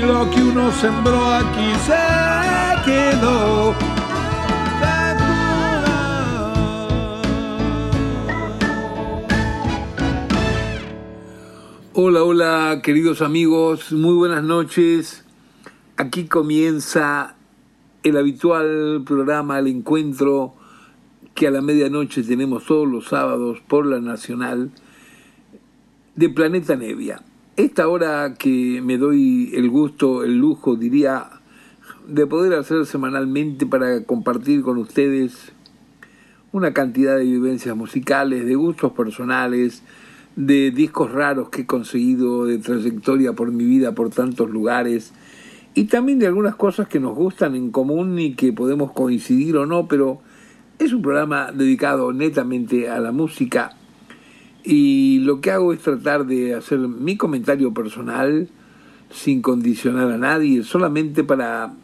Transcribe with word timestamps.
lo 0.00 0.30
que 0.30 0.42
uno 0.42 0.72
sembró 0.72 1.32
aquí 1.32 1.74
se 1.86 2.82
quedó. 2.84 3.74
Hola, 11.94 12.22
hola, 12.24 12.80
queridos 12.82 13.20
amigos, 13.20 13.92
muy 13.92 14.14
buenas 14.14 14.42
noches. 14.42 15.24
Aquí 15.96 16.24
comienza 16.24 17.36
el 18.02 18.16
habitual 18.16 19.02
programa, 19.06 19.58
el 19.58 19.66
encuentro 19.66 20.54
que 21.34 21.48
a 21.48 21.50
la 21.50 21.60
medianoche 21.60 22.22
tenemos 22.22 22.64
todos 22.64 22.88
los 22.88 23.08
sábados 23.08 23.60
por 23.68 23.86
la 23.86 24.00
Nacional 24.00 24.70
de 26.16 26.28
Planeta 26.30 26.76
Nevia. 26.76 27.22
Esta 27.62 27.86
hora 27.86 28.34
que 28.36 28.82
me 28.82 28.98
doy 28.98 29.52
el 29.54 29.70
gusto, 29.70 30.24
el 30.24 30.36
lujo, 30.36 30.74
diría, 30.74 31.30
de 32.08 32.26
poder 32.26 32.54
hacer 32.54 32.84
semanalmente 32.86 33.66
para 33.66 34.02
compartir 34.02 34.62
con 34.62 34.78
ustedes 34.78 35.52
una 36.50 36.72
cantidad 36.72 37.16
de 37.16 37.22
vivencias 37.22 37.76
musicales, 37.76 38.46
de 38.46 38.56
gustos 38.56 38.90
personales, 38.90 39.84
de 40.34 40.72
discos 40.72 41.12
raros 41.12 41.50
que 41.50 41.60
he 41.60 41.66
conseguido, 41.66 42.46
de 42.46 42.58
trayectoria 42.58 43.34
por 43.34 43.52
mi 43.52 43.64
vida 43.64 43.94
por 43.94 44.10
tantos 44.10 44.50
lugares, 44.50 45.12
y 45.72 45.84
también 45.84 46.18
de 46.18 46.26
algunas 46.26 46.56
cosas 46.56 46.88
que 46.88 46.98
nos 46.98 47.14
gustan 47.14 47.54
en 47.54 47.70
común 47.70 48.18
y 48.18 48.34
que 48.34 48.52
podemos 48.52 48.90
coincidir 48.90 49.56
o 49.56 49.66
no, 49.66 49.86
pero 49.86 50.20
es 50.80 50.92
un 50.92 51.02
programa 51.02 51.52
dedicado 51.52 52.12
netamente 52.12 52.90
a 52.90 52.98
la 52.98 53.12
música 53.12 53.76
y 54.64 55.18
lo 55.20 55.40
que 55.40 55.50
hago 55.50 55.72
es 55.72 55.80
tratar 55.80 56.26
de 56.26 56.54
hacer 56.54 56.78
mi 56.78 57.16
comentario 57.16 57.74
personal 57.74 58.48
sin 59.10 59.42
condicionar 59.42 60.10
a 60.10 60.18
nadie, 60.18 60.62
solamente 60.62 61.24
para 61.24 61.74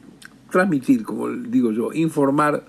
transmitir, 0.51 1.03
como 1.03 1.29
digo 1.29 1.73
yo, 1.73 1.93
informar 1.93 2.65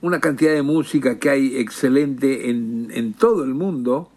una 0.00 0.20
cantidad 0.20 0.52
de 0.52 0.62
música 0.62 1.18
que 1.18 1.30
hay 1.30 1.56
excelente 1.56 2.50
en, 2.50 2.88
en 2.92 3.14
todo 3.14 3.44
el 3.44 3.54
mundo 3.54 4.10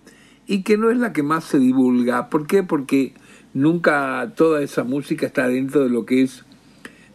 y 0.45 0.64
que 0.64 0.77
no 0.77 0.91
es 0.91 0.97
la 0.97 1.14
que 1.14 1.23
más 1.23 1.45
se 1.45 1.59
divulga. 1.59 2.30
¿Por 2.30 2.45
qué? 2.45 2.64
Porque 2.64 3.14
nunca 3.53 4.33
toda 4.36 4.61
esa 4.61 4.83
música 4.83 5.25
está 5.25 5.47
dentro 5.47 5.83
de 5.83 5.89
lo 5.89 6.05
que 6.05 6.21
es, 6.23 6.45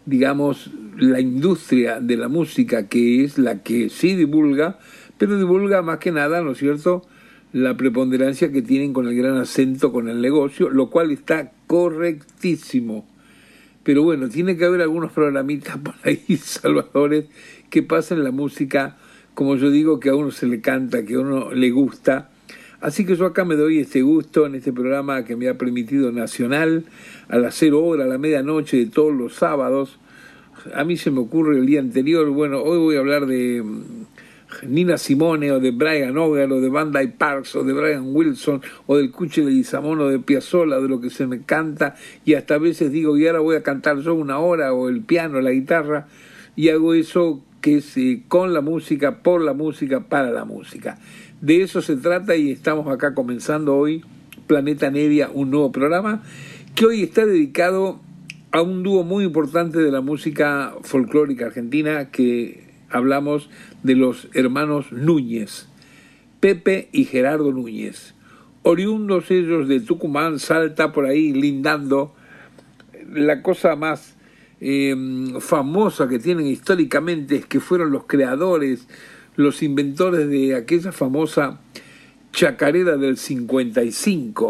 digamos, 0.07 0.71
la 0.97 1.21
industria 1.21 2.01
de 2.01 2.17
la 2.17 2.29
música, 2.29 2.89
que 2.89 3.25
es 3.25 3.39
la 3.39 3.63
que 3.63 3.89
sí 3.89 4.17
divulga, 4.17 4.79
pero 5.19 5.37
divulga 5.37 5.83
más 5.83 5.99
que 5.99 6.11
nada, 6.11 6.43
¿no 6.43 6.53
es 6.53 6.59
cierto?, 6.59 7.03
la 7.53 7.77
preponderancia 7.77 8.51
que 8.51 8.63
tienen 8.63 8.93
con 8.93 9.07
el 9.07 9.17
gran 9.17 9.37
acento 9.37 9.93
con 9.93 10.09
el 10.09 10.21
negocio, 10.21 10.71
lo 10.71 10.89
cual 10.89 11.11
está 11.11 11.53
correctísimo. 11.67 13.07
Pero 13.83 14.03
bueno, 14.03 14.29
tiene 14.29 14.57
que 14.57 14.65
haber 14.65 14.81
algunos 14.81 15.13
programitas 15.13 15.77
por 15.85 15.95
ahí, 16.05 16.37
salvadores, 16.37 17.27
que 17.69 17.83
pasen 17.83 18.25
la 18.25 18.31
música, 18.31 18.97
como 19.35 19.57
yo 19.57 19.71
digo, 19.71 20.01
que 20.01 20.09
a 20.09 20.15
uno 20.15 20.31
se 20.31 20.47
le 20.47 20.61
canta, 20.61 21.05
que 21.05 21.15
a 21.15 21.21
uno 21.21 21.53
le 21.53 21.71
gusta. 21.71 22.31
Así 22.81 23.05
que 23.05 23.17
yo 23.17 23.27
acá 23.27 23.45
me 23.45 23.55
doy 23.55 23.79
este 23.79 24.03
gusto 24.03 24.47
en 24.47 24.57
este 24.57 24.73
programa 24.73 25.25
que 25.25 25.37
me 25.37 25.49
ha 25.49 25.57
permitido 25.57 26.11
Nacional, 26.11 26.85
a 27.29 27.39
las 27.39 27.55
cero 27.55 27.85
horas, 27.85 28.07
a 28.07 28.09
la 28.09 28.19
medianoche 28.19 28.77
de 28.77 28.87
todos 28.87 29.15
los 29.15 29.35
sábados. 29.35 29.99
A 30.75 30.85
mí 30.85 30.97
se 30.97 31.11
me 31.11 31.21
ocurre 31.21 31.59
el 31.59 31.67
día 31.67 31.81
anterior, 31.81 32.29
bueno, 32.31 32.63
hoy 32.63 32.79
voy 32.79 32.97
a 32.97 33.01
hablar 33.01 33.27
de 33.27 33.63
Nina 34.67 34.99
Simone 34.99 35.53
o 35.53 35.61
de 35.61 35.71
Brian 35.71 36.17
Ogar 36.17 36.53
o 36.53 36.61
de 36.61 36.69
Bandai 36.69 37.17
Parks 37.17 37.57
o 37.57 37.65
de 37.65 37.73
Brian 37.73 38.15
Wilson 38.15 38.63
o 38.87 38.97
del 38.97 39.11
Cuche 39.11 39.45
de 39.45 39.51
Guizamón 39.51 40.01
o 40.01 40.09
de 40.09 40.19
Piazzolla, 40.19 40.81
de 40.81 40.89
lo 40.89 41.01
que 41.01 41.11
se 41.11 41.27
me 41.27 41.43
canta 41.43 41.95
y 42.25 42.35
hasta 42.35 42.55
a 42.55 42.59
veces 42.59 42.93
digo 42.93 43.17
y 43.17 43.27
ahora 43.27 43.41
voy 43.41 43.57
a 43.57 43.63
cantar 43.63 43.99
yo 43.99 44.15
una 44.15 44.39
hora 44.39 44.73
o 44.73 44.89
el 44.89 45.03
piano, 45.03 45.41
la 45.41 45.51
guitarra 45.51 46.09
y 46.57 46.69
hago 46.69 46.95
eso 46.95 47.43
que 47.61 47.79
es 47.79 47.97
eh, 47.97 48.23
con 48.29 48.53
la 48.53 48.61
música, 48.61 49.23
por 49.23 49.41
la 49.41 49.55
música, 49.55 50.09
para 50.09 50.31
la 50.31 50.45
música. 50.45 50.99
De 51.41 51.63
eso 51.63 51.81
se 51.81 51.97
trata 51.97 52.37
y 52.37 52.51
estamos 52.51 52.89
acá 52.89 53.15
comenzando 53.15 53.77
hoy 53.77 54.05
Planeta 54.47 54.91
Nevia, 54.91 55.31
un 55.33 55.51
nuevo 55.51 55.73
programa 55.73 56.23
que 56.75 56.87
hoy 56.87 57.03
está 57.03 57.25
dedicado 57.25 58.01
a 58.51 58.61
un 58.61 58.83
dúo 58.83 59.03
muy 59.03 59.25
importante 59.25 59.79
de 59.79 59.91
la 59.91 60.01
música 60.01 60.75
folclórica 60.83 61.47
argentina 61.47 62.11
que 62.11 62.72
hablamos 62.93 63.51
de 63.83 63.97
los 63.97 64.29
hermanos 64.35 64.93
Núñez, 64.93 65.67
Pepe 66.41 66.89
y 66.93 67.05
Gerardo 67.05 67.53
Núñez. 67.53 68.15
Oriundos 68.63 69.31
ellos 69.31 69.67
de 69.69 69.81
Tucumán, 69.81 70.39
salta 70.39 70.93
por 70.93 71.07
ahí 71.07 71.33
lindando 71.33 72.15
la 73.13 73.43
cosa 73.43 73.77
más 73.77 74.17
eh, 74.61 74.95
famosa 75.41 76.09
que 76.09 76.19
tienen 76.19 76.47
históricamente 76.47 77.37
es 77.37 77.47
que 77.47 77.59
fueron 77.59 77.91
los 77.91 78.05
creadores, 78.05 78.87
los 79.35 79.63
inventores 79.63 80.29
de 80.29 80.55
aquella 80.55 80.93
famosa 80.93 81.61
chacarera 82.33 82.97
del 82.97 83.17
55. 83.17 84.49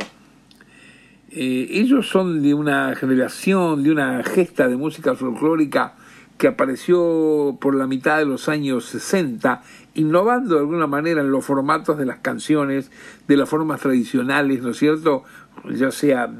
Eh, 1.30 1.68
ellos 1.70 2.08
son 2.08 2.42
de 2.42 2.52
una 2.52 2.94
generación, 2.94 3.82
de 3.82 3.90
una 3.90 4.22
gesta 4.22 4.68
de 4.68 4.76
música 4.76 5.14
folclórica 5.14 5.94
que 6.42 6.48
apareció 6.48 7.56
por 7.60 7.76
la 7.76 7.86
mitad 7.86 8.18
de 8.18 8.24
los 8.24 8.48
años 8.48 8.86
60, 8.86 9.62
innovando 9.94 10.56
de 10.56 10.60
alguna 10.62 10.88
manera 10.88 11.20
en 11.20 11.30
los 11.30 11.44
formatos 11.44 11.96
de 11.96 12.04
las 12.04 12.18
canciones, 12.18 12.90
de 13.28 13.36
las 13.36 13.48
formas 13.48 13.80
tradicionales, 13.80 14.60
¿no 14.60 14.70
es 14.70 14.76
cierto? 14.76 15.22
Ya 15.70 15.92
sea, 15.92 16.34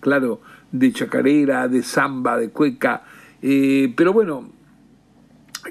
claro, 0.00 0.40
de 0.72 0.92
chacarera, 0.92 1.68
de 1.68 1.84
samba, 1.84 2.36
de 2.36 2.50
cueca, 2.50 3.04
eh, 3.40 3.94
pero 3.96 4.12
bueno, 4.12 4.50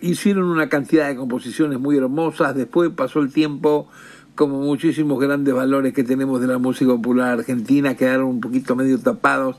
hicieron 0.02 0.46
una 0.46 0.70
cantidad 0.70 1.10
de 1.10 1.18
composiciones 1.18 1.78
muy 1.78 1.98
hermosas, 1.98 2.56
después 2.56 2.90
pasó 2.92 3.20
el 3.20 3.34
tiempo, 3.34 3.90
como 4.36 4.62
muchísimos 4.62 5.20
grandes 5.20 5.54
valores 5.54 5.92
que 5.92 6.06
tenemos 6.06 6.40
de 6.40 6.48
la 6.48 6.58
música 6.58 6.92
popular 6.92 7.40
argentina, 7.40 7.98
quedaron 7.98 8.28
un 8.28 8.40
poquito 8.40 8.78
medio 8.78 8.98
tapados, 8.98 9.58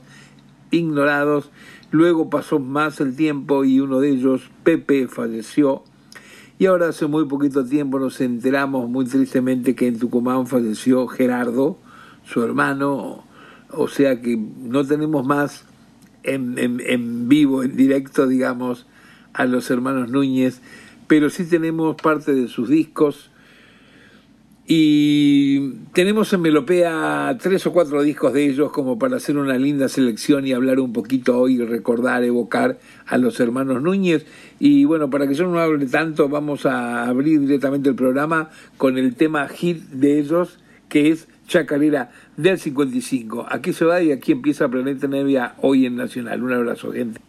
ignorados, 0.71 1.51
Luego 1.91 2.29
pasó 2.29 2.59
más 2.59 2.99
el 2.99 3.15
tiempo 3.15 3.65
y 3.65 3.79
uno 3.79 3.99
de 3.99 4.09
ellos, 4.09 4.49
Pepe, 4.63 5.07
falleció. 5.07 5.83
Y 6.59 6.67
ahora 6.67 6.89
hace 6.89 7.07
muy 7.07 7.25
poquito 7.25 7.65
tiempo 7.65 7.99
nos 7.99 8.21
enteramos 8.21 8.89
muy 8.89 9.05
tristemente 9.05 9.75
que 9.75 9.87
en 9.87 9.97
Tucumán 9.97 10.45
falleció 10.45 11.07
Gerardo, 11.07 11.77
su 12.25 12.43
hermano. 12.43 13.23
O 13.71 13.87
sea 13.87 14.21
que 14.21 14.37
no 14.37 14.85
tenemos 14.85 15.25
más 15.25 15.65
en, 16.23 16.57
en, 16.57 17.29
vivo, 17.29 17.63
en 17.63 17.75
directo, 17.75 18.27
digamos, 18.27 18.85
a 19.33 19.45
los 19.45 19.71
hermanos 19.71 20.09
Núñez, 20.09 20.61
pero 21.07 21.29
sí 21.29 21.45
tenemos 21.45 21.95
parte 21.95 22.33
de 22.33 22.47
sus 22.47 22.69
discos 22.69 23.31
y 24.71 25.71
tenemos 25.93 26.31
en 26.31 26.41
Melopea 26.41 27.35
tres 27.41 27.65
o 27.65 27.73
cuatro 27.73 28.03
discos 28.03 28.33
de 28.33 28.45
ellos 28.45 28.71
como 28.71 28.99
para 28.99 29.17
hacer 29.17 29.35
una 29.35 29.57
linda 29.57 29.89
selección 29.89 30.45
y 30.45 30.53
hablar 30.53 30.79
un 30.79 30.93
poquito 30.93 31.39
hoy, 31.39 31.57
recordar, 31.57 32.23
evocar 32.23 32.77
a 33.07 33.17
los 33.17 33.39
hermanos 33.39 33.81
Núñez. 33.81 34.27
Y 34.59 34.85
bueno, 34.85 35.09
para 35.09 35.27
que 35.27 35.33
yo 35.33 35.47
no 35.47 35.57
hable 35.57 35.87
tanto, 35.87 36.29
vamos 36.29 36.67
a 36.67 37.05
abrir 37.05 37.39
directamente 37.39 37.89
el 37.89 37.95
programa 37.95 38.51
con 38.77 38.99
el 38.99 39.15
tema 39.15 39.47
hit 39.47 39.81
de 39.89 40.19
ellos, 40.19 40.59
que 40.87 41.09
es 41.09 41.27
Chacarera 41.47 42.11
del 42.37 42.59
55. 42.59 43.47
Aquí 43.49 43.73
se 43.73 43.85
va 43.85 44.03
y 44.03 44.11
aquí 44.11 44.33
empieza 44.33 44.69
Planeta 44.69 45.07
Nevia 45.07 45.55
hoy 45.63 45.87
en 45.87 45.95
Nacional. 45.95 46.43
Un 46.43 46.53
abrazo, 46.53 46.91
gente. 46.91 47.19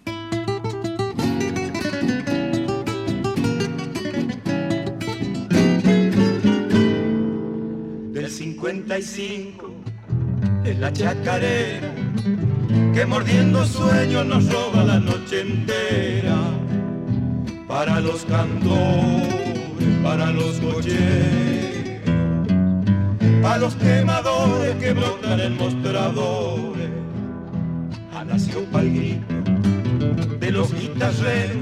Es 10.64 10.78
la 10.78 10.92
chacarera 10.92 11.92
que 12.94 13.04
mordiendo 13.04 13.64
sueños 13.66 14.24
nos 14.26 14.52
roba 14.52 14.84
la 14.84 15.00
noche 15.00 15.40
entera. 15.40 16.36
Para 17.66 18.00
los 18.00 18.24
cantores, 18.26 19.34
para 20.04 20.30
los 20.30 20.60
cocheros, 20.60 22.00
para 23.42 23.58
los 23.58 23.74
quemadores 23.74 24.76
que 24.76 24.92
brotan 24.92 25.40
en 25.40 25.56
mostradores, 25.56 26.90
ha 28.14 28.24
nacido 28.24 28.62
pa'l 28.72 28.88
grito 28.88 29.34
de 30.38 30.50
los 30.52 30.72
guitarreros, 30.72 31.56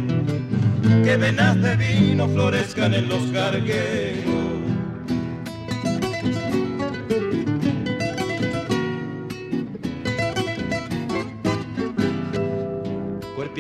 que 1.05 1.17
venas 1.17 1.61
de 1.63 1.77
vino 1.77 2.29
florezcan 2.29 2.93
en 2.93 3.09
los 3.09 3.31
gargueros. 3.31 4.48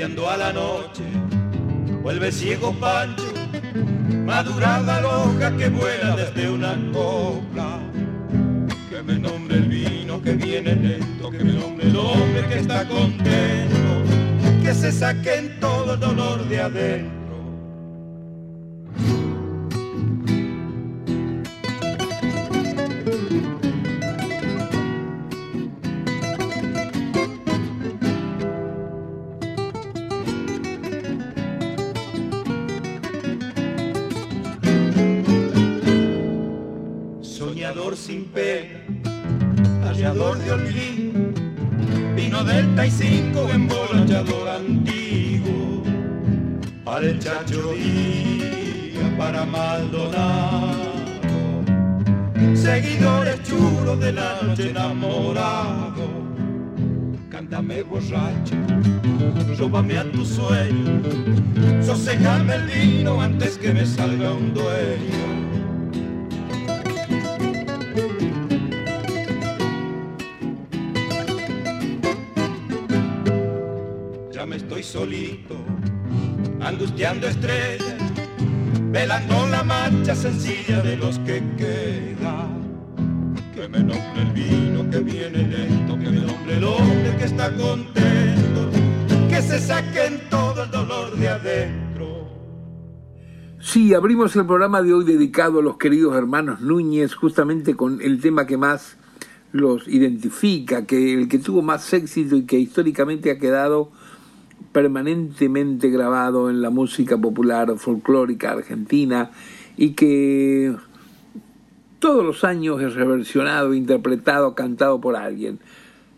A 0.00 0.36
la 0.36 0.52
noche, 0.52 1.02
vuelve 2.02 2.30
ciego 2.30 2.72
Pancho, 2.78 3.24
madurada 4.24 5.00
loja 5.00 5.56
que 5.56 5.68
vuela 5.70 6.14
desde 6.14 6.48
una 6.48 6.76
copla. 6.92 7.80
Que 8.88 9.02
me 9.02 9.18
nombre 9.18 9.56
el 9.56 9.64
vino 9.64 10.22
que 10.22 10.34
viene 10.34 10.76
lento, 10.76 11.30
que 11.32 11.42
me 11.42 11.52
nombre 11.52 11.88
el 11.88 11.96
hombre 11.96 12.46
que 12.46 12.58
está 12.60 12.86
contento, 12.86 14.62
que 14.62 14.72
se 14.72 14.92
saquen 14.92 15.58
todo 15.58 15.94
el 15.94 16.00
dolor 16.00 16.48
de 16.48 16.60
adentro. 16.60 17.17
Maldonado, 49.58 50.92
seguidores 52.54 53.42
chulos 53.42 53.98
de 53.98 54.12
la 54.12 54.40
noche 54.40 54.70
enamorado. 54.70 56.06
Cántame 57.28 57.82
borracho, 57.82 58.54
róbame 59.58 59.98
a 59.98 60.04
tu 60.12 60.24
sueño, 60.24 61.02
sosegame 61.82 62.54
el 62.54 62.66
vino 62.66 63.20
antes 63.20 63.58
que 63.58 63.72
me 63.72 63.84
salga 63.84 64.32
un 64.32 64.54
dueño. 64.54 65.26
ya 74.32 74.46
me 74.46 74.54
estoy 74.54 74.84
solito, 74.84 75.56
angustiando 76.60 77.26
marcha 77.26 77.57
sencilla 80.18 80.82
de 80.82 80.96
los 80.96 81.16
que 81.20 81.40
quedan. 81.56 82.58
Que 83.54 83.68
me 83.68 83.78
nombre 83.78 84.22
el 84.22 84.32
vino 84.32 84.90
que 84.90 84.98
viene 84.98 85.46
lento, 85.46 85.96
que 85.96 86.10
me 86.10 86.20
nombre 86.20 86.56
el 86.56 86.64
hombre 86.64 87.16
que 87.18 87.24
está 87.24 87.54
contento, 87.54 88.70
que 89.28 89.42
se 89.42 89.60
saquen 89.60 90.20
todo 90.28 90.64
el 90.64 90.70
dolor 90.72 91.16
de 91.16 91.28
adentro. 91.28 92.28
Sí, 93.60 93.94
abrimos 93.94 94.34
el 94.34 94.44
programa 94.44 94.82
de 94.82 94.92
hoy 94.92 95.04
dedicado 95.04 95.60
a 95.60 95.62
los 95.62 95.76
queridos 95.76 96.16
hermanos 96.16 96.60
Núñez, 96.60 97.14
justamente 97.14 97.76
con 97.76 98.00
el 98.00 98.20
tema 98.20 98.44
que 98.44 98.56
más 98.56 98.96
los 99.52 99.86
identifica, 99.86 100.84
que 100.84 101.14
el 101.14 101.28
que 101.28 101.38
tuvo 101.38 101.62
más 101.62 101.92
éxito 101.92 102.34
y 102.34 102.42
que 102.42 102.58
históricamente 102.58 103.30
ha 103.30 103.38
quedado 103.38 103.92
permanentemente 104.72 105.90
grabado 105.90 106.50
en 106.50 106.60
la 106.60 106.70
música 106.70 107.16
popular 107.16 107.72
folclórica 107.78 108.50
argentina 108.50 109.30
y 109.78 109.90
que 109.92 110.74
todos 112.00 112.26
los 112.26 112.42
años 112.42 112.82
es 112.82 112.94
reversionado, 112.94 113.74
interpretado, 113.74 114.54
cantado 114.54 115.00
por 115.00 115.14
alguien. 115.14 115.60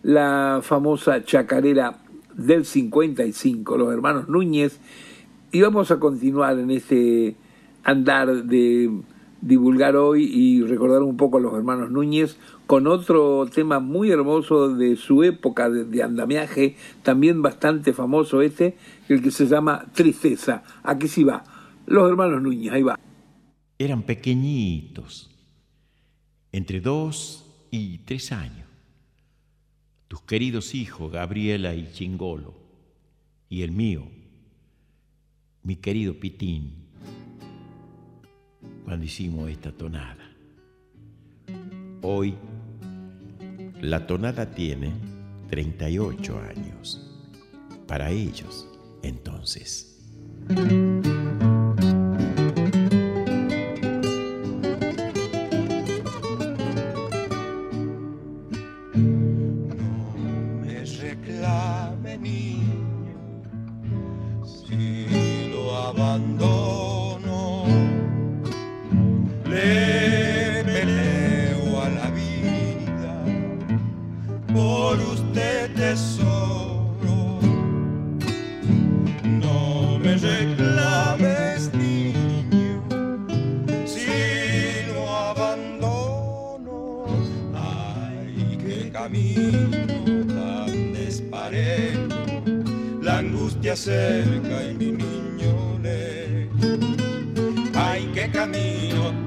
La 0.02 0.60
famosa 0.62 1.22
chacarera 1.24 1.98
del 2.34 2.64
55, 2.64 3.76
los 3.76 3.92
hermanos 3.92 4.30
Núñez, 4.30 4.80
y 5.52 5.60
vamos 5.60 5.90
a 5.90 6.00
continuar 6.00 6.58
en 6.58 6.70
este 6.70 7.36
andar 7.84 8.44
de 8.44 8.90
divulgar 9.42 9.94
hoy 9.94 10.24
y 10.24 10.62
recordar 10.62 11.02
un 11.02 11.18
poco 11.18 11.36
a 11.36 11.40
los 11.40 11.52
hermanos 11.54 11.90
Núñez 11.90 12.38
con 12.66 12.86
otro 12.86 13.46
tema 13.52 13.78
muy 13.78 14.10
hermoso 14.10 14.74
de 14.74 14.96
su 14.96 15.22
época 15.22 15.68
de, 15.68 16.02
andamiaje, 16.02 16.76
también 17.02 17.42
bastante 17.42 17.92
famoso 17.92 18.40
este, 18.40 18.76
el 19.08 19.22
que 19.22 19.30
se 19.30 19.46
llama 19.46 19.84
Tristeza. 19.92 20.62
Aquí 20.82 21.08
sí 21.08 21.24
va, 21.24 21.44
los 21.86 22.08
hermanos 22.08 22.40
Núñez, 22.40 22.72
ahí 22.72 22.82
va. 22.82 22.98
Eran 23.80 24.02
pequeñitos, 24.02 25.30
entre 26.52 26.82
dos 26.82 27.46
y 27.70 27.96
tres 28.04 28.30
años. 28.30 28.68
Tus 30.06 30.20
queridos 30.20 30.74
hijos, 30.74 31.10
Gabriela 31.10 31.74
y 31.74 31.90
Chingolo, 31.90 32.52
y 33.48 33.62
el 33.62 33.72
mío, 33.72 34.06
mi 35.62 35.76
querido 35.76 36.12
Pitín, 36.20 36.74
cuando 38.84 39.06
hicimos 39.06 39.48
esta 39.48 39.72
tonada. 39.72 40.30
Hoy 42.02 42.34
la 43.80 44.06
tonada 44.06 44.50
tiene 44.50 44.92
38 45.48 46.38
años. 46.38 47.00
Para 47.86 48.10
ellos, 48.10 48.68
entonces. 49.02 49.98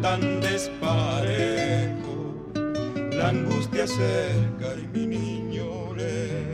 Tan 0.02 0.42
desparejo, 0.42 2.16
la 3.12 3.30
angustia 3.30 3.88
cerca 3.88 4.76
y 4.76 4.88
mi 4.88 5.08
niño 5.08 5.94
lejos. 5.96 6.53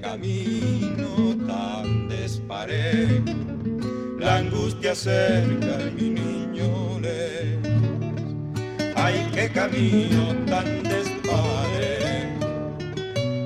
Camino 0.00 1.36
tan 1.46 2.08
desparejo. 2.08 3.34
La 4.18 4.36
angustia 4.36 4.94
cerca 4.94 5.80
y 5.80 5.90
mi 5.90 6.10
niño 6.10 7.00
lejos. 7.00 7.94
Ay, 8.94 9.28
qué 9.34 9.48
camino 9.48 10.34
tan 10.46 10.82
desparejo. 10.82 12.46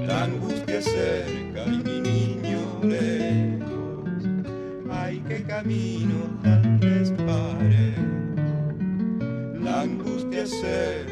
La 0.07 0.25
angustia 0.25 0.83
cerca 0.83 1.65
y 1.67 1.83
mi 1.85 2.01
niño 2.01 2.61
lejos. 2.83 4.25
Ay, 4.91 5.23
qué 5.29 5.43
camino 5.45 6.39
tan 6.43 6.81
desparejo. 6.81 8.03
La 9.63 9.83
angustia 9.83 10.47
cerca 10.47 11.12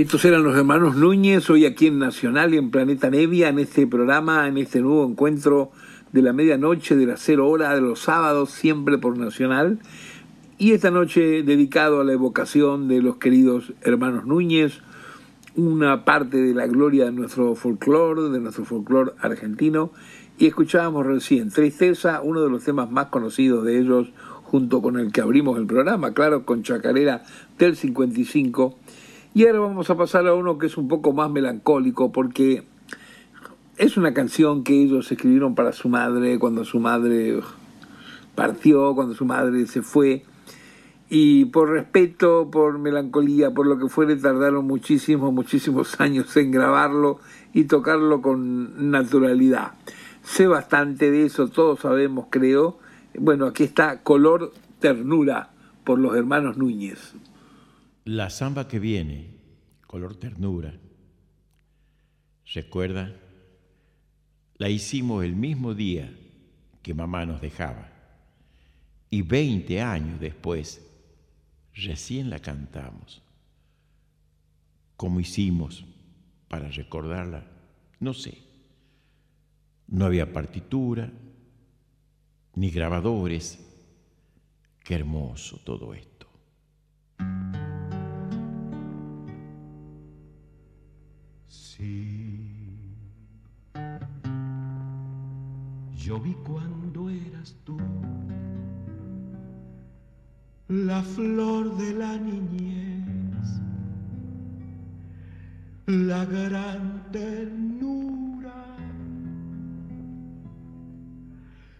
Estos 0.00 0.24
eran 0.24 0.44
los 0.44 0.56
hermanos 0.56 0.96
Núñez, 0.96 1.50
hoy 1.50 1.66
aquí 1.66 1.88
en 1.88 1.98
Nacional 1.98 2.54
y 2.54 2.56
en 2.56 2.70
Planeta 2.70 3.10
Nevia, 3.10 3.50
en 3.50 3.58
este 3.58 3.86
programa, 3.86 4.48
en 4.48 4.56
este 4.56 4.80
nuevo 4.80 5.06
encuentro 5.06 5.72
de 6.12 6.22
la 6.22 6.32
medianoche, 6.32 6.96
de 6.96 7.04
las 7.04 7.20
cero 7.20 7.46
hora, 7.50 7.74
de 7.74 7.82
los 7.82 8.00
sábados, 8.00 8.50
siempre 8.50 8.96
por 8.96 9.18
Nacional. 9.18 9.78
Y 10.56 10.72
esta 10.72 10.90
noche 10.90 11.42
dedicado 11.42 12.00
a 12.00 12.04
la 12.04 12.14
evocación 12.14 12.88
de 12.88 13.02
los 13.02 13.18
queridos 13.18 13.74
hermanos 13.82 14.24
Núñez, 14.24 14.80
una 15.54 16.06
parte 16.06 16.38
de 16.38 16.54
la 16.54 16.66
gloria 16.66 17.04
de 17.04 17.12
nuestro 17.12 17.54
folclore, 17.54 18.30
de 18.30 18.40
nuestro 18.40 18.64
folclore 18.64 19.12
argentino. 19.20 19.92
Y 20.38 20.46
escuchábamos 20.46 21.04
recién 21.04 21.50
Tristeza, 21.50 22.22
uno 22.24 22.40
de 22.40 22.48
los 22.48 22.64
temas 22.64 22.90
más 22.90 23.08
conocidos 23.08 23.66
de 23.66 23.78
ellos, 23.78 24.14
junto 24.44 24.80
con 24.80 24.98
el 24.98 25.12
que 25.12 25.20
abrimos 25.20 25.58
el 25.58 25.66
programa, 25.66 26.14
claro, 26.14 26.46
con 26.46 26.62
Chacarera 26.62 27.22
del 27.58 27.76
55. 27.76 28.78
Y 29.32 29.46
ahora 29.46 29.60
vamos 29.60 29.88
a 29.90 29.96
pasar 29.96 30.26
a 30.26 30.34
uno 30.34 30.58
que 30.58 30.66
es 30.66 30.76
un 30.76 30.88
poco 30.88 31.12
más 31.12 31.30
melancólico 31.30 32.10
porque 32.10 32.64
es 33.76 33.96
una 33.96 34.12
canción 34.12 34.64
que 34.64 34.82
ellos 34.82 35.10
escribieron 35.12 35.54
para 35.54 35.72
su 35.72 35.88
madre 35.88 36.38
cuando 36.40 36.64
su 36.64 36.80
madre 36.80 37.40
partió, 38.34 38.92
cuando 38.96 39.14
su 39.14 39.24
madre 39.24 39.66
se 39.66 39.82
fue. 39.82 40.24
Y 41.08 41.44
por 41.46 41.70
respeto, 41.70 42.50
por 42.50 42.78
melancolía, 42.78 43.52
por 43.52 43.68
lo 43.68 43.78
que 43.78 43.88
fuere, 43.88 44.16
tardaron 44.16 44.66
muchísimos, 44.66 45.32
muchísimos 45.32 46.00
años 46.00 46.36
en 46.36 46.50
grabarlo 46.50 47.20
y 47.52 47.64
tocarlo 47.64 48.22
con 48.22 48.90
naturalidad. 48.90 49.74
Sé 50.24 50.48
bastante 50.48 51.10
de 51.10 51.26
eso, 51.26 51.48
todos 51.48 51.80
sabemos, 51.80 52.26
creo. 52.30 52.78
Bueno, 53.16 53.46
aquí 53.46 53.62
está 53.62 54.02
Color 54.02 54.52
Ternura 54.80 55.50
por 55.84 56.00
los 56.00 56.16
hermanos 56.16 56.56
Núñez. 56.56 57.14
La 58.04 58.30
samba 58.30 58.66
que 58.66 58.78
viene, 58.78 59.26
color 59.86 60.16
ternura, 60.18 60.74
recuerda, 62.54 63.14
la 64.56 64.68
hicimos 64.68 65.24
el 65.24 65.34
mismo 65.34 65.74
día 65.74 66.10
que 66.82 66.94
mamá 66.94 67.26
nos 67.26 67.40
dejaba. 67.40 67.90
Y 69.10 69.22
20 69.22 69.82
años 69.82 70.20
después, 70.20 70.86
recién 71.74 72.30
la 72.30 72.38
cantamos. 72.38 73.22
¿Cómo 74.96 75.20
hicimos 75.20 75.84
para 76.48 76.68
recordarla? 76.68 77.44
No 77.98 78.14
sé. 78.14 78.38
No 79.88 80.06
había 80.06 80.32
partitura, 80.32 81.10
ni 82.54 82.70
grabadores. 82.70 83.58
Qué 84.84 84.94
hermoso 84.94 85.58
todo 85.64 85.94
esto. 85.94 86.09
Yo 96.10 96.18
vi 96.18 96.34
cuando 96.44 97.08
eras 97.08 97.54
tú 97.62 97.76
la 100.66 101.02
flor 101.02 101.76
de 101.76 101.94
la 101.94 102.16
niñez, 102.16 103.46
la 105.86 106.24
gran 106.24 107.04
ternura. 107.12 108.76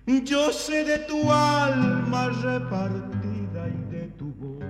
Yo 0.06 0.52
sé 0.52 0.84
de 0.84 0.98
tu 1.08 1.32
alma 1.32 2.28
repartida 2.28 3.68
y 3.68 3.82
de 3.90 4.06
tu 4.16 4.32
voz 4.34 4.62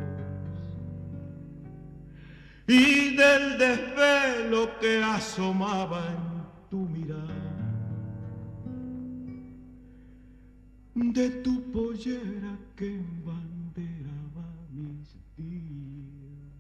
y 2.66 3.14
del 3.14 3.58
desvelo 3.58 4.70
que 4.80 5.04
asomaba 5.04 6.00
en 6.06 6.40
tu 6.70 6.78
mirar, 6.78 6.99
de 11.08 11.30
tu 11.42 11.62
pollera 11.72 12.58
que 12.76 12.86
embanderaba 12.86 14.44
mis 14.70 15.16
días. 15.36 16.52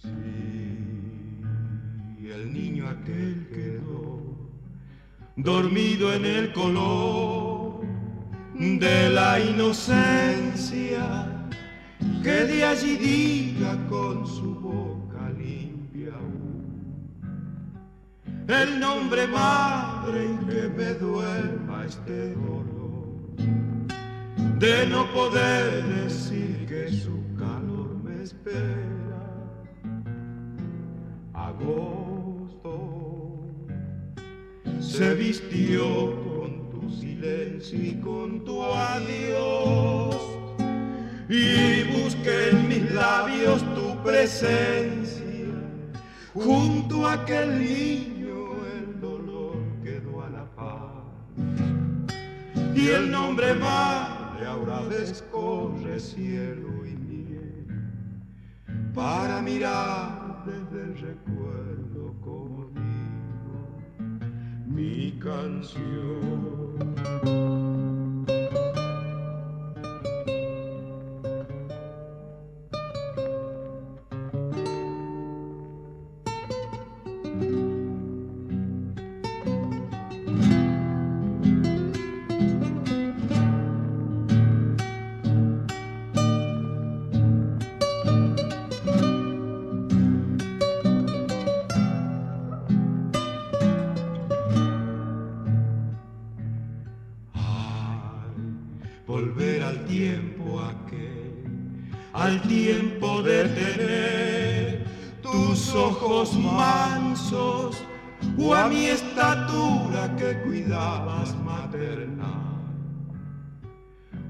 Sí, 0.00 0.08
el 2.30 2.52
niño 2.52 2.88
aquel 2.88 3.48
quedó 3.52 4.22
dormido 5.36 6.14
en 6.14 6.24
el 6.24 6.52
color 6.52 7.80
de 8.54 9.10
la 9.10 9.40
inocencia 9.40 11.04
que 12.22 12.44
de 12.44 12.64
allí 12.64 12.96
diga 12.96 13.76
con 13.88 14.24
su 14.26 14.54
boca 14.54 15.03
el 18.48 18.78
nombre 18.78 19.26
madre 19.26 20.28
que 20.46 20.68
me 20.68 20.94
duerma 20.94 21.84
este 21.86 22.34
dolor 22.34 22.74
de 24.58 24.86
no 24.86 25.10
poder 25.12 25.82
decir 25.84 26.66
que 26.66 26.90
su 26.90 27.22
calor 27.38 27.96
me 28.02 28.22
espera. 28.22 28.64
Agosto 31.32 32.70
se 34.78 35.14
vistió 35.14 35.82
con 36.24 36.70
tu 36.70 36.90
silencio 36.90 37.82
y 37.82 37.94
con 38.00 38.44
tu 38.44 38.62
adiós 38.62 40.16
y 41.28 41.84
busqué 42.02 42.50
en 42.50 42.68
mis 42.68 42.92
labios 42.92 43.62
tu 43.74 44.02
presencia. 44.02 45.24
Junto 46.34 47.06
a 47.06 47.14
aquel 47.14 47.58
niño 47.58 48.13
Y 52.84 52.88
el 52.88 53.10
nombre 53.10 53.54
madre 53.54 54.44
ahora 54.44 54.82
descorre 54.84 55.98
cielo 55.98 56.84
y 56.84 56.94
miel 56.94 57.66
para 58.92 59.40
mirar 59.40 60.44
desde 60.44 60.82
el 60.82 60.98
recuerdo 60.98 62.14
como 62.20 62.66
digo 62.74 63.78
mi 64.66 65.18
canción. 65.18 66.63
Ojos 106.04 106.36
mansos 106.36 107.82
o 108.38 108.54
a 108.54 108.68
mi 108.68 108.86
estatura 108.86 110.14
que 110.16 110.38
cuidabas 110.42 111.34
materna 111.42 112.32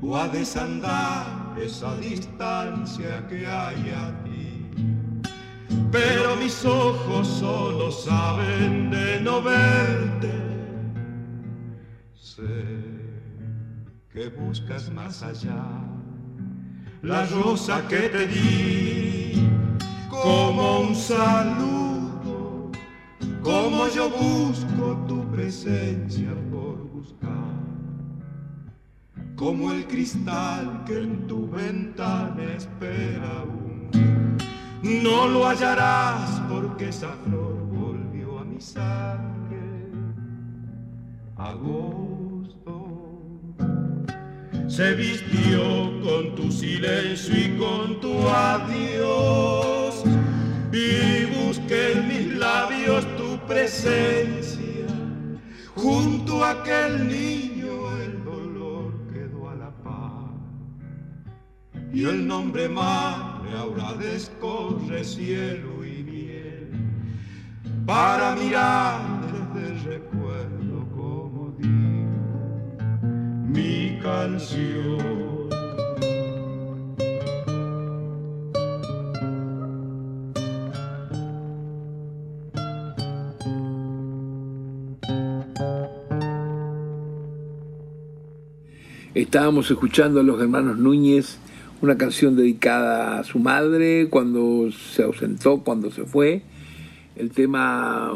o 0.00 0.16
a 0.16 0.28
desandar 0.28 1.54
esa 1.61 1.97
distancia 1.97 3.26
que 3.28 3.47
hay 3.47 3.90
a 3.90 4.25
ti. 4.25 4.71
Pero 5.90 6.37
mis 6.37 6.64
ojos 6.64 7.26
solo 7.26 7.90
saben 7.90 8.90
de 8.90 9.21
no 9.21 9.43
verte. 9.43 10.33
Sé 12.14 12.43
que 14.12 14.28
buscas 14.28 14.90
más 14.93 15.23
allá 15.23 15.64
la 17.02 17.26
rosa 17.26 17.87
que 17.88 18.09
te 18.09 18.26
di 18.26 19.63
como 20.23 20.80
un 20.80 20.94
saludo, 20.94 22.71
como 23.42 23.88
yo 23.88 24.09
busco 24.11 24.97
tu 25.09 25.25
presencia 25.30 26.30
por 26.50 26.76
buscar, 26.92 27.33
como 29.37 29.73
el 29.73 29.87
cristal 29.87 30.85
que 30.87 30.99
en 30.99 31.26
tu 31.26 31.49
ventana 31.49 32.54
espera 32.56 33.40
aún. 33.40 33.90
No 34.83 35.26
lo 35.26 35.47
hallarás 35.47 36.42
porque 36.49 36.90
esa 36.90 37.12
flor 37.25 37.54
volvió 37.71 38.38
a 38.38 38.44
mi 38.44 38.61
sangre. 38.61 39.90
Agosto 41.37 42.25
se 44.68 44.94
vistió 44.94 45.62
con 46.02 46.35
tu 46.35 46.50
silencio 46.50 47.35
y 47.35 47.56
con 47.56 48.00
tu 48.00 48.28
adiós. 48.28 49.74
Y 50.75 51.26
busqué 51.26 51.93
en 51.93 52.09
mis 52.09 52.35
labios 52.37 53.07
tu 53.16 53.38
presencia. 53.47 54.88
Junto 55.76 56.45
a 56.45 56.50
aquel 56.50 57.07
niño 57.07 57.97
el 58.00 58.25
dolor 58.25 58.93
quedó 59.12 59.50
a 59.50 59.54
la 59.54 59.71
paz. 59.71 60.33
Y 61.93 62.04
el 62.04 62.26
nombre 62.26 62.69
madre 62.69 63.52
ahora 63.57 63.93
descorre 63.95 65.04
cielo 65.04 65.85
y 65.85 66.02
miel 66.02 66.71
para 67.87 68.35
mirar 68.35 69.00
desde 69.54 69.69
el 69.69 69.85
recuerdo 69.85 70.88
como 70.97 71.54
digo 71.57 72.64
mi 73.47 74.00
canción. 74.02 75.44
Estábamos 89.14 89.70
escuchando 89.70 90.18
a 90.18 90.24
los 90.24 90.40
hermanos 90.40 90.77
Núñez 90.77 91.38
una 91.81 91.96
canción 91.96 92.35
dedicada 92.35 93.20
a 93.20 93.22
su 93.22 93.38
madre 93.38 94.09
cuando 94.11 94.68
se 94.72 95.05
ausentó, 95.05 95.59
cuando 95.59 95.92
se 95.92 96.05
fue. 96.05 96.42
El 97.14 97.31
tema, 97.31 98.11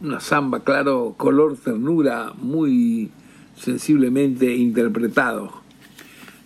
una 0.00 0.20
samba, 0.20 0.60
claro, 0.60 1.14
color 1.16 1.56
ternura, 1.56 2.32
muy 2.40 3.10
sensiblemente 3.56 4.54
interpretado. 4.54 5.50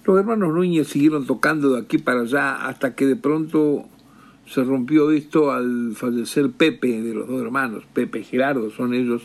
Los 0.06 0.18
hermanos 0.18 0.54
Núñez 0.54 0.88
siguieron 0.88 1.26
tocando 1.26 1.74
de 1.74 1.82
aquí 1.82 1.98
para 1.98 2.22
allá 2.22 2.68
hasta 2.68 2.94
que 2.94 3.04
de 3.04 3.16
pronto 3.16 3.84
se 4.46 4.64
rompió 4.64 5.10
esto 5.10 5.52
al 5.52 5.94
fallecer 5.94 6.50
Pepe 6.52 7.02
de 7.02 7.12
los 7.12 7.28
dos 7.28 7.42
hermanos, 7.42 7.84
Pepe 7.92 8.20
y 8.20 8.24
Gerardo 8.24 8.70
son 8.70 8.94
ellos. 8.94 9.20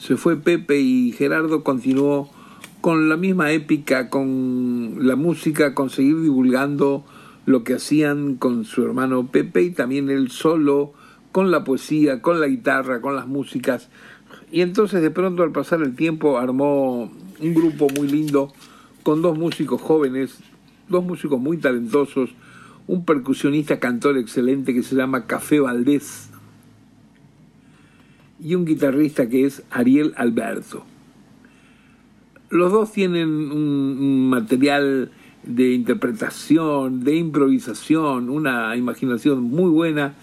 Se 0.00 0.16
fue 0.16 0.36
Pepe 0.36 0.80
y 0.80 1.12
Gerardo 1.12 1.62
continuó 1.62 2.28
con 2.84 3.08
la 3.08 3.16
misma 3.16 3.50
épica, 3.50 4.10
con 4.10 4.96
la 4.98 5.16
música, 5.16 5.72
con 5.72 5.88
seguir 5.88 6.20
divulgando 6.20 7.02
lo 7.46 7.64
que 7.64 7.76
hacían 7.76 8.34
con 8.34 8.66
su 8.66 8.84
hermano 8.84 9.26
Pepe 9.28 9.62
y 9.62 9.70
también 9.70 10.10
él 10.10 10.30
solo, 10.30 10.92
con 11.32 11.50
la 11.50 11.64
poesía, 11.64 12.20
con 12.20 12.42
la 12.42 12.46
guitarra, 12.46 13.00
con 13.00 13.16
las 13.16 13.26
músicas. 13.26 13.88
Y 14.52 14.60
entonces 14.60 15.00
de 15.00 15.10
pronto 15.10 15.42
al 15.42 15.50
pasar 15.50 15.80
el 15.80 15.96
tiempo 15.96 16.36
armó 16.36 17.10
un 17.40 17.54
grupo 17.54 17.86
muy 17.96 18.06
lindo 18.06 18.52
con 19.02 19.22
dos 19.22 19.38
músicos 19.38 19.80
jóvenes, 19.80 20.40
dos 20.90 21.02
músicos 21.02 21.40
muy 21.40 21.56
talentosos, 21.56 22.34
un 22.86 23.06
percusionista 23.06 23.80
cantor 23.80 24.18
excelente 24.18 24.74
que 24.74 24.82
se 24.82 24.94
llama 24.94 25.26
Café 25.26 25.58
Valdés 25.58 26.28
y 28.38 28.54
un 28.56 28.66
guitarrista 28.66 29.26
que 29.30 29.46
es 29.46 29.62
Ariel 29.70 30.12
Alberto. 30.18 30.84
Los 32.54 32.70
dos 32.70 32.92
tienen 32.92 33.50
un 33.50 34.30
material 34.30 35.10
de 35.42 35.72
interpretación, 35.72 37.02
de 37.02 37.16
improvisación, 37.16 38.30
una 38.30 38.76
imaginación 38.76 39.42
muy 39.42 39.70
buena 39.70 40.14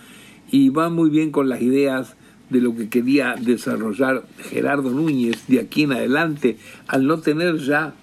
y 0.50 0.70
va 0.70 0.90
muy 0.90 1.10
bien 1.10 1.32
con 1.32 1.50
las 1.50 1.62
ideas 1.62 2.16
de 2.50 2.62
lo 2.62 2.74
que 2.74 2.88
quería 2.88 3.36
desarrollar 3.38 4.24
Gerardo 4.50 4.92
Núñez 4.92 5.46
de 5.48 5.60
aquí 5.60 5.84
en 5.84 5.92
adelante, 5.92 6.58
al 6.88 7.06
no 7.06 7.20
tener 7.20 7.58
ya 7.58 7.96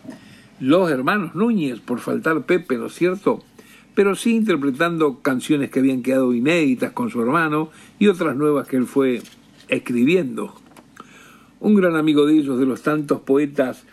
los 0.61 0.91
hermanos 0.91 1.35
Núñez, 1.35 1.81
por 1.81 1.99
faltar 1.99 2.45
Pepe, 2.45 2.77
¿no 2.77 2.89
es 2.89 2.95
cierto? 2.95 3.43
Pero 3.95 4.15
sí 4.15 4.35
interpretando 4.35 5.21
canciones 5.23 5.71
que 5.71 5.79
habían 5.79 6.03
quedado 6.03 6.35
inéditas 6.35 6.93
con 6.93 7.09
su 7.09 7.23
hermano 7.23 7.71
y 7.99 8.09
otras 8.09 8.37
nuevas 8.37 8.69
que 8.69 8.77
él 8.77 8.85
fue 8.85 9.23
escribiendo. 9.69 10.55
Un 11.61 11.75
gran 11.77 11.97
amigo 11.97 12.27
de 12.27 12.37
ellos, 12.37 12.59
de 12.59 12.67
los 12.67 12.83
tantos 12.83 13.21
poetas 13.21 13.87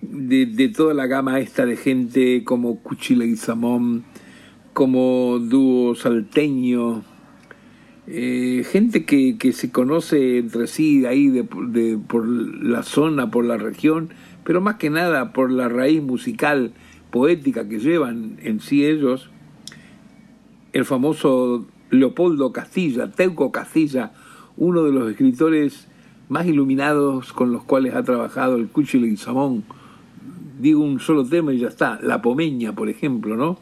de, 0.00 0.46
de 0.46 0.68
toda 0.68 0.94
la 0.94 1.06
gama 1.06 1.40
esta 1.40 1.66
de 1.66 1.76
gente 1.76 2.44
como 2.44 2.80
Cuchila 2.80 3.24
y 3.24 3.36
Samón, 3.36 4.04
como 4.72 5.38
dúo 5.38 5.94
salteño, 5.94 7.02
eh, 8.06 8.64
gente 8.70 9.04
que, 9.04 9.36
que, 9.38 9.52
se 9.52 9.72
conoce 9.72 10.38
entre 10.38 10.66
sí 10.66 11.06
ahí 11.06 11.28
de, 11.28 11.48
de, 11.68 11.98
por 11.98 12.28
la 12.28 12.82
zona, 12.82 13.30
por 13.30 13.44
la 13.44 13.56
región, 13.56 14.10
pero 14.44 14.60
más 14.60 14.76
que 14.76 14.90
nada 14.90 15.32
por 15.32 15.50
la 15.50 15.68
raíz 15.68 16.02
musical, 16.02 16.72
poética 17.10 17.68
que 17.68 17.80
llevan 17.80 18.38
en 18.42 18.60
sí 18.60 18.84
ellos, 18.84 19.30
el 20.72 20.84
famoso 20.84 21.66
Leopoldo 21.90 22.52
Castilla, 22.52 23.10
Teuco 23.10 23.50
Castilla, 23.50 24.12
uno 24.56 24.84
de 24.84 24.92
los 24.92 25.10
escritores 25.10 25.88
más 26.28 26.46
iluminados 26.46 27.32
con 27.32 27.52
los 27.52 27.64
cuales 27.64 27.94
ha 27.94 28.02
trabajado 28.02 28.56
el 28.56 28.68
Cuchile 28.68 29.06
y 29.06 29.16
Samón. 29.16 29.64
Digo 30.58 30.82
un 30.82 31.00
solo 31.00 31.26
tema 31.26 31.52
y 31.52 31.58
ya 31.58 31.68
está, 31.68 31.98
La 32.02 32.22
Pomeña, 32.22 32.74
por 32.74 32.88
ejemplo, 32.88 33.36
¿no? 33.36 33.58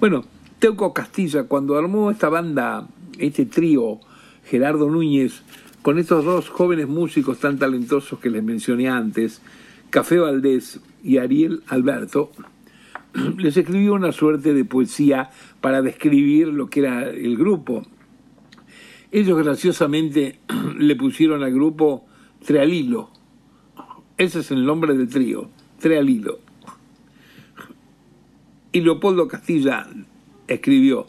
Bueno, 0.00 0.24
Teuco 0.58 0.92
Castilla, 0.92 1.44
cuando 1.44 1.76
armó 1.76 2.10
esta 2.10 2.28
banda 2.28 2.88
este 3.18 3.46
trío, 3.46 4.00
Gerardo 4.44 4.90
Núñez, 4.90 5.42
con 5.82 5.98
estos 5.98 6.24
dos 6.24 6.48
jóvenes 6.48 6.88
músicos 6.88 7.38
tan 7.38 7.58
talentosos 7.58 8.18
que 8.18 8.30
les 8.30 8.42
mencioné 8.42 8.88
antes, 8.88 9.42
Café 9.90 10.18
Valdés 10.18 10.80
y 11.04 11.18
Ariel 11.18 11.62
Alberto, 11.68 12.32
les 13.38 13.56
escribió 13.56 13.94
una 13.94 14.10
suerte 14.10 14.54
de 14.54 14.64
poesía 14.64 15.30
para 15.60 15.82
describir 15.82 16.48
lo 16.48 16.68
que 16.68 16.80
era 16.80 17.08
el 17.08 17.36
grupo. 17.36 17.82
Ellos 19.12 19.38
graciosamente 19.38 20.40
le 20.78 20.96
pusieron 20.96 21.42
al 21.42 21.52
grupo 21.52 22.06
Trealilo. 22.44 23.10
Ese 24.16 24.40
es 24.40 24.50
el 24.50 24.64
nombre 24.64 24.96
del 24.96 25.08
trío, 25.08 25.50
Trealilo. 25.84 26.38
Y 28.72 28.80
Leopoldo 28.80 29.28
Castilla 29.28 29.86
escribió, 30.48 31.08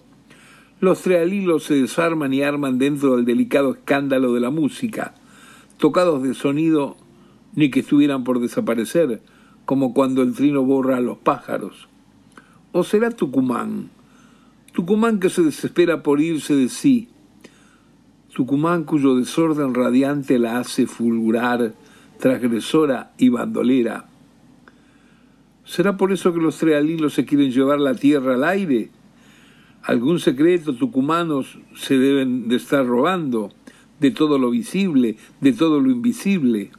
los 0.82 1.02
trealilos 1.02 1.64
se 1.64 1.76
desarman 1.76 2.34
y 2.34 2.42
arman 2.42 2.78
dentro 2.78 3.16
del 3.16 3.24
delicado 3.24 3.72
escándalo 3.72 4.34
de 4.34 4.42
la 4.42 4.50
música, 4.50 5.16
tocados 5.78 6.24
de 6.24 6.34
sonido 6.34 6.98
ni 7.54 7.72
que 7.72 7.80
estuvieran 7.80 8.26
por 8.26 8.42
desaparecer, 8.42 9.22
como 9.64 9.94
cuando 9.94 10.24
el 10.24 10.34
trino 10.34 10.62
borra 10.66 10.98
a 10.98 11.00
los 11.00 11.20
pájaros. 11.20 11.88
¿O 12.74 12.84
será 12.84 13.12
Tucumán? 13.12 13.92
Tucumán 14.74 15.22
que 15.22 15.30
se 15.30 15.42
desespera 15.42 16.04
por 16.04 16.20
irse 16.20 16.54
de 16.54 16.68
sí. 16.68 17.08
Tucumán 18.34 18.84
cuyo 18.84 19.16
desorden 19.16 19.74
radiante 19.74 20.38
la 20.38 20.60
hace 20.60 20.86
fulgurar, 20.86 21.76
transgresora 22.20 23.14
y 23.18 23.30
bandolera. 23.30 24.10
¿Será 25.66 25.98
por 25.98 26.14
eso 26.14 26.34
que 26.34 26.40
los 26.40 26.58
trealilos 26.58 27.14
se 27.14 27.26
quieren 27.26 27.52
llevar 27.52 27.80
la 27.80 27.96
tierra 27.96 28.36
al 28.36 28.44
aire? 28.44 28.92
algún 29.86 30.20
secreto 30.20 30.74
tucumanos 30.74 31.60
se 31.76 31.98
deben 31.98 32.48
de 32.48 32.56
estar 32.56 32.86
robando 32.86 33.52
de 34.00 34.12
todo 34.12 34.40
lo 34.40 34.50
visible, 34.50 35.16
de 35.42 35.54
todo 35.54 35.80
lo 35.80 35.92
invisible. 35.92 36.72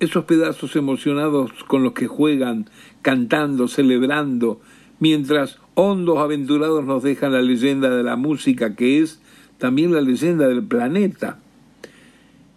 Esos 0.00 0.24
pedazos 0.24 0.74
emocionados 0.74 1.52
con 1.68 1.84
los 1.84 1.92
que 1.92 2.08
juegan, 2.08 2.68
cantando, 3.00 3.68
celebrando, 3.68 4.60
mientras 4.98 5.60
hondos 5.74 6.18
aventurados 6.18 6.84
nos 6.84 7.04
dejan 7.04 7.32
la 7.32 7.42
leyenda 7.42 7.90
de 7.90 8.02
la 8.02 8.16
música 8.16 8.74
que 8.74 9.00
es 9.00 9.20
también 9.58 9.92
la 9.92 10.00
leyenda 10.00 10.48
del 10.48 10.64
planeta. 10.64 11.38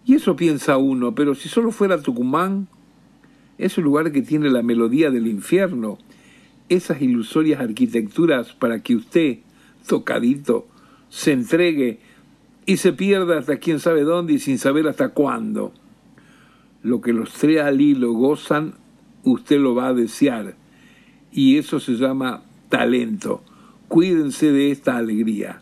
Y 0.04 0.14
eso 0.16 0.34
piensa 0.34 0.76
uno, 0.78 1.14
pero 1.14 1.36
si 1.36 1.48
solo 1.48 1.70
fuera 1.70 2.02
Tucumán, 2.02 2.66
es 3.58 3.78
un 3.78 3.84
lugar 3.84 4.12
que 4.12 4.22
tiene 4.22 4.50
la 4.50 4.62
melodía 4.62 5.10
del 5.10 5.26
infierno, 5.26 5.98
esas 6.68 7.00
ilusorias 7.00 7.60
arquitecturas 7.60 8.52
para 8.52 8.82
que 8.82 8.96
usted, 8.96 9.38
tocadito, 9.86 10.66
se 11.08 11.32
entregue 11.32 12.00
y 12.66 12.78
se 12.78 12.92
pierda 12.92 13.38
hasta 13.38 13.58
quién 13.58 13.78
sabe 13.78 14.02
dónde 14.02 14.34
y 14.34 14.38
sin 14.38 14.58
saber 14.58 14.88
hasta 14.88 15.10
cuándo. 15.10 15.72
Lo 16.82 17.00
que 17.00 17.12
los 17.12 17.32
tres 17.32 17.60
al 17.62 17.80
hilo 17.80 18.12
gozan, 18.12 18.74
usted 19.22 19.58
lo 19.58 19.74
va 19.74 19.88
a 19.88 19.94
desear. 19.94 20.56
Y 21.32 21.58
eso 21.58 21.80
se 21.80 21.92
llama 21.92 22.42
talento. 22.68 23.42
Cuídense 23.88 24.52
de 24.52 24.70
esta 24.70 24.96
alegría. 24.96 25.60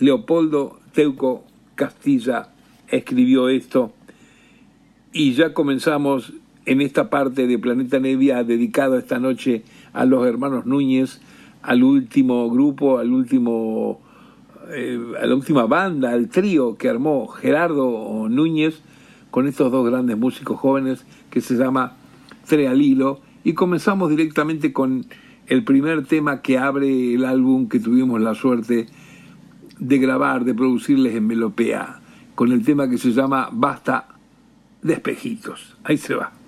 Leopoldo 0.00 0.78
Teuco 0.92 1.44
Castilla 1.74 2.48
escribió 2.88 3.48
esto 3.48 3.92
y 5.12 5.32
ya 5.32 5.54
comenzamos 5.54 6.32
en 6.66 6.80
esta 6.80 7.10
parte 7.10 7.46
de 7.46 7.58
Planeta 7.58 7.98
Nevia 7.98 8.42
dedicado 8.44 8.96
esta 8.96 9.18
noche 9.18 9.64
a 9.92 10.04
los 10.04 10.26
hermanos 10.26 10.66
Núñez, 10.66 11.20
al 11.62 11.82
último 11.82 12.50
grupo, 12.50 12.98
al 12.98 13.12
último, 13.12 14.00
eh, 14.70 14.98
a 15.20 15.26
la 15.26 15.34
última 15.34 15.66
banda, 15.66 16.10
al 16.10 16.28
trío 16.28 16.76
que 16.76 16.88
armó 16.88 17.26
Gerardo 17.28 18.28
Núñez 18.28 18.80
con 19.30 19.46
estos 19.46 19.70
dos 19.72 19.86
grandes 19.86 20.16
músicos 20.16 20.58
jóvenes 20.58 21.04
que 21.30 21.40
se 21.40 21.56
llama 21.56 21.96
Trealilo 22.46 23.20
y 23.42 23.54
comenzamos 23.54 24.10
directamente 24.10 24.72
con 24.72 25.06
el 25.46 25.64
primer 25.64 26.06
tema 26.06 26.40
que 26.40 26.58
abre 26.58 27.14
el 27.14 27.24
álbum 27.24 27.68
que 27.68 27.80
tuvimos 27.80 28.20
la 28.20 28.34
suerte 28.34 28.86
de 29.78 29.98
grabar, 29.98 30.44
de 30.44 30.54
producirles 30.54 31.14
en 31.14 31.26
Melopea, 31.26 32.00
con 32.34 32.52
el 32.52 32.64
tema 32.64 32.88
que 32.88 32.96
se 32.96 33.12
llama 33.12 33.48
Basta 33.52 34.08
de 34.82 34.94
espejitos. 34.94 35.76
Ahí 35.84 35.98
se 35.98 36.14
va. 36.14 36.43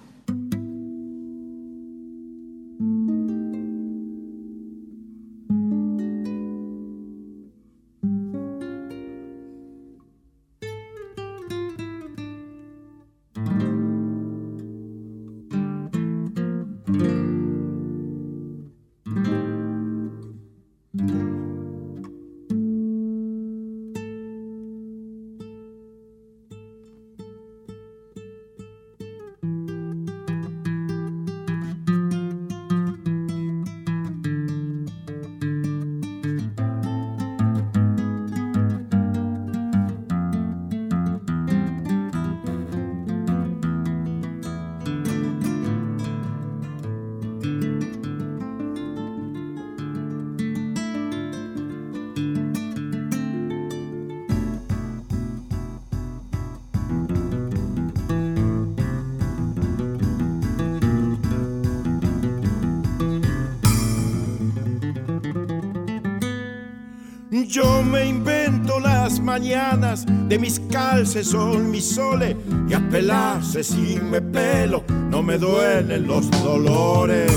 Yo 67.48 67.82
me 67.82 68.06
invento 68.06 68.80
las 68.80 69.20
mañanas 69.20 70.04
de 70.28 70.38
mis 70.38 70.60
calces 70.70 71.28
son 71.28 71.70
mi 71.70 71.80
sole 71.80 72.36
y 72.68 72.74
a 72.74 72.80
pelarse 72.88 73.62
si 73.62 73.98
me 74.02 74.20
pelo 74.20 74.84
no 75.10 75.22
me 75.22 75.38
duelen 75.38 76.06
los 76.06 76.30
dolores. 76.42 77.32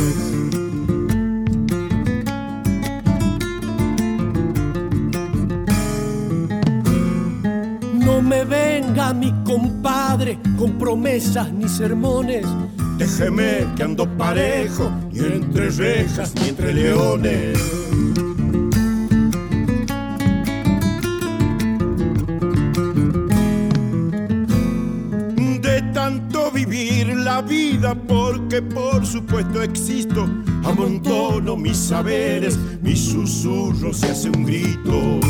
No 7.93 8.22
me 8.22 8.43
venga 8.43 9.13
mi 9.13 9.34
compadre 9.43 10.39
con 10.58 10.78
promesas 10.78 11.54
ni 11.54 11.69
sermones. 11.69 12.45
Déjeme 12.98 13.65
que 13.78 13.84
ando 13.84 14.06
parejo, 14.17 14.91
ni 15.12 15.19
entre 15.19 15.69
rejas 15.69 16.34
ni 16.36 16.50
entre 16.50 16.74
leones. 16.74 17.88
Supuesto 29.60 29.62
existo. 29.62 30.28
Amontono 30.63 31.56
mis 31.56 31.78
saberes, 31.78 32.58
mis 32.82 33.00
susurros 33.00 34.02
y 34.04 34.06
hace 34.06 34.30
un 34.30 34.45
grito. 34.45 35.29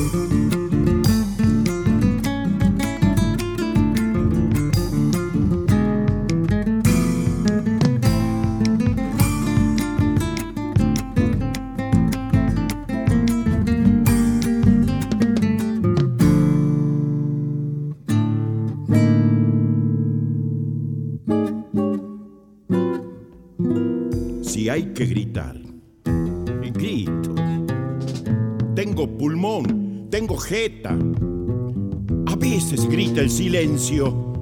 A 32.25 32.35
veces 32.35 32.87
grita 32.87 33.21
el 33.21 33.29
silencio 33.29 34.33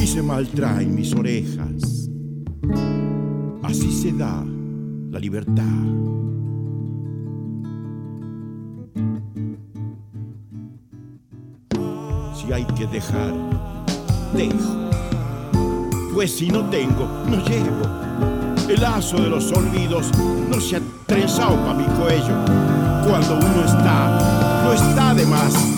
y 0.00 0.06
se 0.06 0.22
maltraen 0.22 0.94
mis 0.94 1.14
orejas. 1.14 2.10
Así 3.62 3.92
se 3.92 4.12
da 4.12 4.44
la 5.10 5.18
libertad. 5.18 5.64
Si 12.34 12.52
hay 12.52 12.64
que 12.76 12.86
dejar, 12.86 13.34
dejo. 14.36 14.90
Pues 16.14 16.32
si 16.32 16.48
no 16.48 16.68
tengo, 16.70 17.06
no 17.28 17.44
llevo 17.44 18.06
el 18.68 18.80
lazo 18.80 19.16
de 19.18 19.28
los 19.28 19.52
olvidos 19.52 20.10
no 20.50 20.60
se 20.60 20.76
ha 20.76 20.80
trenzado 21.06 21.56
para 21.56 21.74
mi 21.74 21.84
cuello. 21.84 22.75
Cuando 23.06 23.36
uno 23.36 23.64
está, 23.64 24.62
no 24.64 24.72
está 24.72 25.14
de 25.14 25.26
más. 25.26 25.75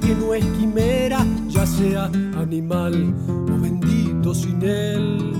Que 0.00 0.14
no 0.14 0.34
es 0.34 0.44
quimera, 0.58 1.24
ya 1.48 1.66
sea 1.66 2.04
animal 2.36 3.14
o 3.26 3.60
bendito 3.60 4.34
sin 4.34 4.62
él. 4.62 5.32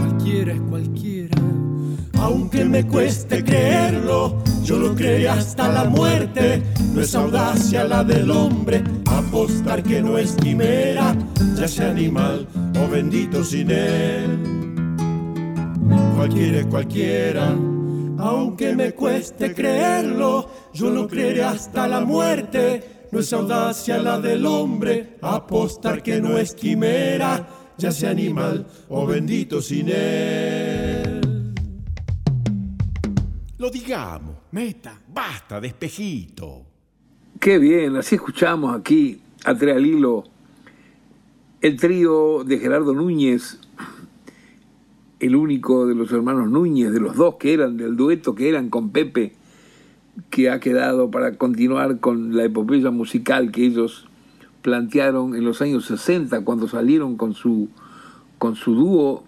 Cualquiera 0.00 0.52
es 0.52 0.60
cualquiera. 0.62 1.36
Aunque 2.18 2.64
me 2.64 2.86
cueste 2.86 3.44
creerlo, 3.44 4.42
yo 4.64 4.78
lo 4.78 4.94
creeré 4.94 5.28
hasta 5.28 5.68
la 5.68 5.84
muerte. 5.84 6.62
No 6.94 7.00
es 7.00 7.14
audacia 7.14 7.84
la 7.84 8.02
del 8.02 8.30
hombre, 8.30 8.82
apostar 9.06 9.82
que 9.82 10.02
no 10.02 10.18
es 10.18 10.32
quimera, 10.32 11.14
ya 11.56 11.68
sea 11.68 11.90
animal 11.90 12.46
o 12.80 12.88
bendito 12.88 13.44
sin 13.44 13.70
él. 13.70 14.40
Cualquiera 16.16 16.58
es 16.58 16.66
cualquiera, 16.66 17.54
aunque 18.18 18.74
me 18.74 18.92
cueste 18.92 19.54
creerlo, 19.54 20.48
yo 20.72 20.90
lo 20.90 21.06
creeré 21.06 21.44
hasta 21.44 21.86
la 21.86 22.00
muerte. 22.00 22.95
No 23.12 23.20
es 23.20 23.32
audacia 23.32 23.98
la 23.98 24.20
del 24.20 24.44
hombre, 24.46 25.16
apostar 25.22 26.02
que 26.02 26.20
no 26.20 26.36
es 26.36 26.54
quimera, 26.54 27.48
ya 27.78 27.92
sea 27.92 28.10
animal 28.10 28.66
o 28.88 29.06
bendito 29.06 29.62
sin 29.62 29.88
él. 29.88 31.54
Lo 33.58 33.70
digamos. 33.70 34.36
Meta. 34.52 35.00
Basta 35.08 35.60
de 35.60 35.68
espejito. 35.68 36.64
Qué 37.38 37.58
bien, 37.58 37.96
así 37.96 38.14
escuchamos 38.14 38.74
aquí 38.74 39.20
a 39.44 39.54
Trealilo 39.54 40.24
el 41.60 41.76
trío 41.76 42.44
de 42.44 42.58
Gerardo 42.58 42.92
Núñez, 42.92 43.58
el 45.18 45.34
único 45.34 45.86
de 45.86 45.94
los 45.94 46.12
hermanos 46.12 46.48
Núñez, 46.48 46.92
de 46.92 47.00
los 47.00 47.16
dos 47.16 47.36
que 47.36 47.54
eran, 47.54 47.76
del 47.76 47.96
dueto 47.96 48.34
que 48.34 48.48
eran 48.48 48.68
con 48.68 48.90
Pepe, 48.90 49.32
que 50.30 50.50
ha 50.50 50.60
quedado 50.60 51.10
para 51.10 51.36
continuar 51.36 52.00
con 52.00 52.36
la 52.36 52.44
epopeya 52.44 52.90
musical 52.90 53.50
que 53.50 53.64
ellos 53.66 54.08
plantearon 54.62 55.34
en 55.34 55.44
los 55.44 55.62
años 55.62 55.86
60 55.86 56.44
cuando 56.44 56.68
salieron 56.68 57.16
con 57.16 57.34
su, 57.34 57.68
con 58.38 58.56
su 58.56 58.74
dúo 58.74 59.24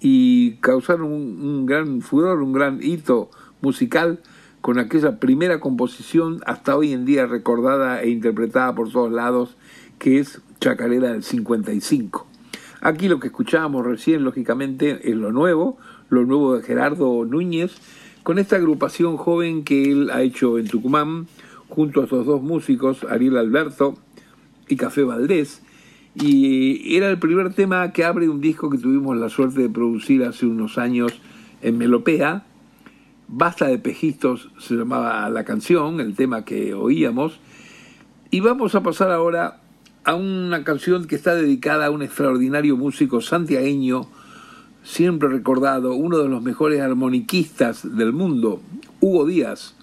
y 0.00 0.52
causaron 0.56 1.06
un, 1.12 1.40
un 1.40 1.66
gran 1.66 2.00
furor, 2.00 2.42
un 2.42 2.52
gran 2.52 2.80
hito 2.82 3.30
musical 3.60 4.20
con 4.60 4.78
aquella 4.78 5.20
primera 5.20 5.60
composición 5.60 6.40
hasta 6.46 6.74
hoy 6.76 6.92
en 6.92 7.04
día 7.04 7.26
recordada 7.26 8.00
e 8.00 8.08
interpretada 8.08 8.74
por 8.74 8.90
todos 8.90 9.12
lados, 9.12 9.56
que 9.98 10.18
es 10.18 10.40
Chacarera 10.58 11.12
del 11.12 11.22
55. 11.22 12.26
Aquí 12.80 13.08
lo 13.08 13.20
que 13.20 13.26
escuchábamos 13.26 13.84
recién, 13.84 14.24
lógicamente, 14.24 15.10
es 15.10 15.16
lo 15.16 15.32
nuevo, 15.32 15.76
lo 16.08 16.24
nuevo 16.24 16.56
de 16.56 16.62
Gerardo 16.62 17.26
Núñez, 17.26 17.76
con 18.24 18.38
esta 18.38 18.56
agrupación 18.56 19.16
joven 19.16 19.62
que 19.62 19.92
él 19.92 20.10
ha 20.10 20.22
hecho 20.22 20.58
en 20.58 20.66
Tucumán, 20.66 21.28
junto 21.68 22.00
a 22.00 22.04
estos 22.04 22.26
dos 22.26 22.42
músicos, 22.42 23.04
Ariel 23.08 23.36
Alberto 23.36 23.96
y 24.66 24.76
Café 24.76 25.04
Valdés, 25.04 25.62
y 26.14 26.96
era 26.96 27.10
el 27.10 27.18
primer 27.18 27.52
tema 27.54 27.92
que 27.92 28.04
abre 28.04 28.28
un 28.28 28.40
disco 28.40 28.70
que 28.70 28.78
tuvimos 28.78 29.16
la 29.16 29.28
suerte 29.28 29.60
de 29.60 29.68
producir 29.68 30.24
hace 30.24 30.46
unos 30.46 30.78
años 30.78 31.12
en 31.60 31.76
Melopea. 31.76 32.44
Basta 33.26 33.66
de 33.66 33.78
pejistos 33.78 34.50
se 34.58 34.74
llamaba 34.74 35.28
la 35.28 35.44
canción, 35.44 36.00
el 36.00 36.14
tema 36.14 36.44
que 36.44 36.72
oíamos. 36.72 37.40
Y 38.30 38.40
vamos 38.40 38.74
a 38.74 38.82
pasar 38.82 39.10
ahora 39.10 39.60
a 40.04 40.14
una 40.14 40.62
canción 40.62 41.06
que 41.06 41.16
está 41.16 41.34
dedicada 41.34 41.86
a 41.86 41.90
un 41.90 42.02
extraordinario 42.02 42.76
músico 42.76 43.20
santiagueño, 43.20 44.06
siempre 44.84 45.28
recordado, 45.28 45.94
uno 45.94 46.18
de 46.18 46.28
los 46.28 46.42
mejores 46.42 46.80
armoniquistas 46.80 47.96
del 47.96 48.12
mundo, 48.12 48.60
Hugo 49.00 49.26
Díaz. 49.26 49.74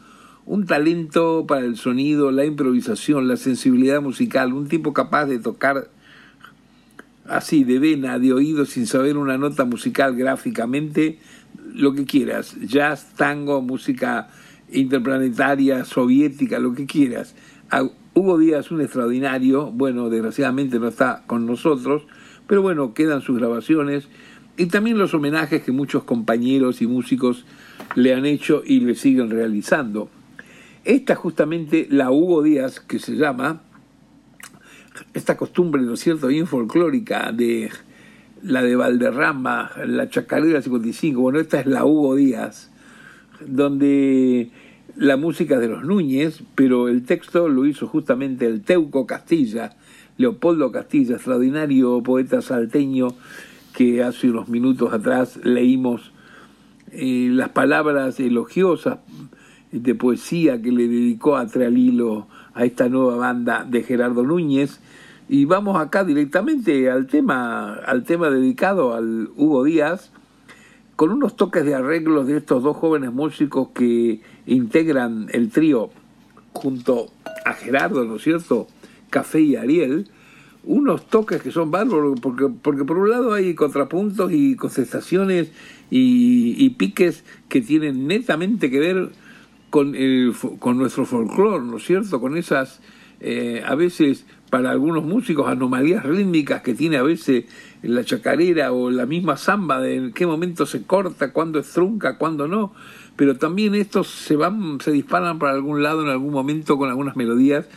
Un 0.45 0.65
talento 0.65 1.45
para 1.47 1.65
el 1.65 1.75
sonido, 1.77 2.31
la 2.31 2.45
improvisación, 2.45 3.27
la 3.27 3.37
sensibilidad 3.37 4.01
musical, 4.01 4.53
un 4.53 4.67
tipo 4.67 4.93
capaz 4.93 5.25
de 5.25 5.39
tocar 5.39 5.89
así 7.27 7.63
de 7.63 7.79
vena, 7.79 8.19
de 8.19 8.33
oído, 8.33 8.65
sin 8.65 8.87
saber 8.87 9.17
una 9.17 9.37
nota 9.37 9.65
musical 9.65 10.15
gráficamente, 10.15 11.19
lo 11.73 11.93
que 11.93 12.05
quieras, 12.05 12.55
jazz, 12.61 13.13
tango, 13.15 13.61
música 13.61 14.29
interplanetaria, 14.71 15.85
soviética, 15.85 16.59
lo 16.59 16.73
que 16.73 16.85
quieras. 16.85 17.35
Hugo 18.13 18.37
Díaz, 18.37 18.71
un 18.71 18.81
extraordinario, 18.81 19.71
bueno, 19.71 20.09
desgraciadamente 20.09 20.79
no 20.79 20.87
está 20.87 21.23
con 21.27 21.45
nosotros, 21.45 22.03
pero 22.47 22.61
bueno, 22.61 22.93
quedan 22.93 23.21
sus 23.21 23.37
grabaciones 23.37 24.09
y 24.57 24.67
también 24.67 24.97
los 24.97 25.13
homenajes 25.13 25.63
que 25.63 25.71
muchos 25.71 26.03
compañeros 26.03 26.81
y 26.81 26.87
músicos 26.87 27.45
le 27.95 28.13
han 28.13 28.25
hecho 28.25 28.63
y 28.65 28.81
le 28.81 28.95
siguen 28.95 29.29
realizando. 29.29 30.09
Esta 30.83 31.15
justamente 31.15 31.87
la 31.89 32.11
Hugo 32.11 32.41
Díaz, 32.43 32.79
que 32.79 32.99
se 32.99 33.15
llama, 33.15 33.61
esta 35.13 35.37
costumbre, 35.37 35.81
¿no 35.81 35.93
es 35.93 35.99
cierto?, 35.99 36.27
bien 36.27 36.47
folclórica 36.47 37.31
de 37.31 37.69
la 38.43 38.63
de 38.63 38.75
Valderrama, 38.75 39.71
la 39.85 40.09
Chacarera 40.09 40.61
55, 40.61 41.21
bueno, 41.21 41.39
esta 41.39 41.59
es 41.59 41.67
la 41.67 41.85
Hugo 41.85 42.15
Díaz, 42.15 42.71
donde 43.45 44.49
la 44.95 45.17
música 45.17 45.59
de 45.59 45.67
los 45.67 45.83
Núñez, 45.83 46.43
pero 46.55 46.87
el 46.89 47.03
texto 47.03 47.47
lo 47.47 47.65
hizo 47.65 47.87
justamente 47.87 48.45
el 48.47 48.61
Teuco 48.61 49.05
Castilla, 49.05 49.75
Leopoldo 50.17 50.71
Castilla, 50.71 51.15
extraordinario 51.15 52.01
poeta 52.03 52.41
salteño 52.41 53.09
que 53.73 54.03
hace 54.03 54.29
unos 54.29 54.47
minutos 54.49 54.93
atrás 54.93 55.39
leímos 55.43 56.12
eh, 56.91 57.29
las 57.31 57.49
palabras 57.49 58.19
elogiosas 58.19 58.99
de 59.71 59.95
poesía 59.95 60.62
que 60.62 60.71
le 60.71 60.88
dedicó 60.88 61.38
a 61.38 61.47
Trealilo 61.47 62.27
a 62.53 62.65
esta 62.65 62.89
nueva 62.89 63.15
banda 63.15 63.65
de 63.67 63.84
Gerardo 63.84 64.23
Núñez 64.23 64.81
y 65.29 65.45
vamos 65.45 65.79
acá 65.79 66.03
directamente 66.03 66.89
al 66.89 67.07
tema 67.07 67.75
al 67.75 68.03
tema 68.03 68.29
dedicado 68.29 68.93
al 68.93 69.29
Hugo 69.38 69.63
Díaz 69.63 70.12
con 70.97 71.10
unos 71.10 71.36
toques 71.36 71.65
de 71.65 71.73
arreglos 71.73 72.27
de 72.27 72.38
estos 72.38 72.62
dos 72.62 72.77
jóvenes 72.77 73.12
músicos 73.12 73.69
que 73.73 74.21
integran 74.45 75.27
el 75.31 75.49
trío 75.49 75.89
junto 76.53 77.07
a 77.45 77.53
Gerardo, 77.53 78.03
¿no 78.03 78.17
es 78.17 78.23
cierto? 78.23 78.67
Café 79.10 79.41
y 79.41 79.55
Ariel, 79.55 80.10
unos 80.63 81.08
toques 81.08 81.41
que 81.41 81.52
son 81.52 81.71
bárbaros, 81.71 82.19
porque, 82.19 82.47
porque 82.62 82.86
por 82.86 82.97
un 82.97 83.10
lado 83.10 83.34
hay 83.34 83.56
contrapuntos 83.56 84.32
y 84.32 84.56
contestaciones 84.56 85.52
y, 85.89 86.69
piques 86.71 87.24
que 87.50 87.62
tienen 87.62 88.08
netamente 88.08 88.69
que 88.69 88.80
ver 88.80 89.10
con, 89.69 89.95
el, 89.95 90.34
con 90.60 90.78
nuestro 90.78 91.06
folclore, 91.06 91.65
¿no 91.65 91.78
es 91.78 91.84
cierto? 91.84 92.21
Con 92.21 92.38
esas, 92.38 92.80
eh, 93.19 93.63
a 93.65 93.76
veces, 93.76 94.26
para 94.50 94.71
algunos 94.71 95.04
músicos, 95.04 95.47
anomalías 95.47 96.06
rítmicas 96.06 96.62
que 96.62 96.74
tiene 96.74 96.97
a 96.97 97.04
veces 97.04 97.45
la 97.82 98.04
chacarera 98.04 98.71
o 98.71 98.91
la 98.91 99.06
misma 99.06 99.38
samba 99.38 99.82
de 99.82 99.95
en 99.95 100.13
qué 100.13 100.26
momento 100.26 100.65
se 100.65 100.84
corta, 100.84 101.34
cuándo 101.34 101.60
es 101.60 101.71
trunca, 101.71 102.17
cuándo 102.17 102.47
no, 102.47 102.74
pero 103.15 103.38
también 103.38 103.76
estos 103.76 104.08
se 104.08 104.36
van, 104.36 104.80
se 104.80 104.91
disparan 104.91 105.39
para 105.39 105.54
algún 105.54 105.84
lado 105.84 106.04
en 106.04 106.10
algún 106.10 106.32
momento 106.32 106.78
con 106.78 106.89
algunas 106.89 107.15
melodías 107.15 107.67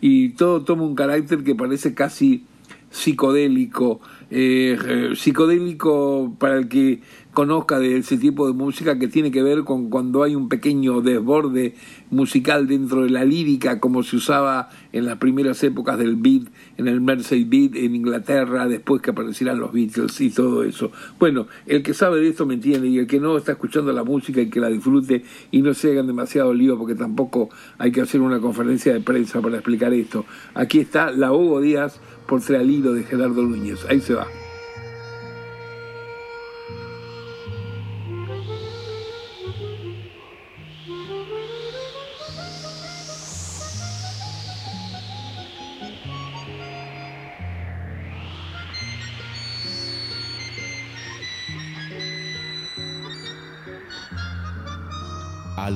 y 0.00 0.30
todo 0.30 0.62
toma 0.62 0.82
un 0.84 0.94
carácter 0.94 1.42
que 1.44 1.54
parece 1.54 1.94
casi 1.94 2.44
psicodélico, 2.90 4.00
eh, 4.30 4.78
eh, 4.86 5.10
psicodélico 5.16 6.36
para 6.38 6.56
el 6.58 6.68
que 6.68 7.00
conozca 7.34 7.78
de 7.78 7.98
ese 7.98 8.16
tipo 8.16 8.46
de 8.46 8.54
música 8.54 8.98
que 8.98 9.08
tiene 9.08 9.30
que 9.30 9.42
ver 9.42 9.64
con 9.64 9.90
cuando 9.90 10.22
hay 10.22 10.34
un 10.34 10.48
pequeño 10.48 11.02
desborde 11.02 11.74
musical 12.10 12.66
dentro 12.66 13.02
de 13.02 13.10
la 13.10 13.24
lírica, 13.24 13.80
como 13.80 14.02
se 14.02 14.16
usaba 14.16 14.70
en 14.92 15.04
las 15.04 15.18
primeras 15.18 15.62
épocas 15.64 15.98
del 15.98 16.16
beat, 16.16 16.44
en 16.78 16.88
el 16.88 17.00
Mersey 17.00 17.44
Beat 17.44 17.74
en 17.74 17.94
Inglaterra, 17.94 18.66
después 18.68 19.02
que 19.02 19.10
aparecieran 19.10 19.58
los 19.58 19.72
Beatles 19.72 20.20
y 20.20 20.30
todo 20.30 20.62
eso. 20.62 20.92
Bueno, 21.18 21.46
el 21.66 21.82
que 21.82 21.92
sabe 21.92 22.20
de 22.20 22.28
esto 22.28 22.46
me 22.46 22.54
entiende 22.54 22.88
y 22.88 22.98
el 22.98 23.06
que 23.06 23.20
no 23.20 23.36
está 23.36 23.52
escuchando 23.52 23.92
la 23.92 24.04
música 24.04 24.40
y 24.40 24.48
que 24.48 24.60
la 24.60 24.68
disfrute 24.68 25.24
y 25.50 25.60
no 25.60 25.74
se 25.74 25.92
hagan 25.92 26.06
demasiado 26.06 26.54
lío 26.54 26.78
porque 26.78 26.94
tampoco 26.94 27.50
hay 27.78 27.90
que 27.92 28.00
hacer 28.00 28.20
una 28.20 28.40
conferencia 28.40 28.92
de 28.92 29.00
prensa 29.00 29.42
para 29.42 29.56
explicar 29.56 29.92
esto. 29.92 30.24
Aquí 30.54 30.78
está 30.78 31.10
la 31.10 31.32
Hugo 31.32 31.60
Díaz 31.60 32.00
por 32.26 32.40
Trealilo 32.40 32.92
de 32.92 33.02
Gerardo 33.02 33.42
Núñez. 33.42 33.84
Ahí 33.88 34.00
se 34.00 34.14
va. 34.14 34.43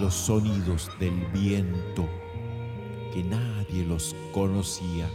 Los 0.01 0.15
sonidos 0.15 0.91
del 0.99 1.15
viento 1.33 2.09
que 3.13 3.23
nadie 3.25 3.85
los 3.85 4.15
conocía, 4.33 5.09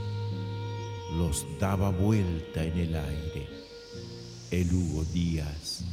los 1.17 1.45
daba 1.59 1.89
vuelta 1.89 2.63
en 2.63 2.77
el 2.77 2.95
aire 2.95 3.63
el 4.53 4.71
Hugo 4.71 5.03
Díaz. 5.05 5.83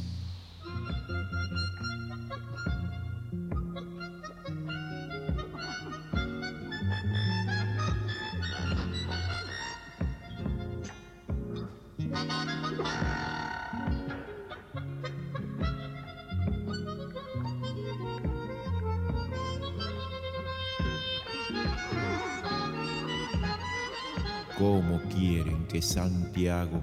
Santiago 25.91 26.79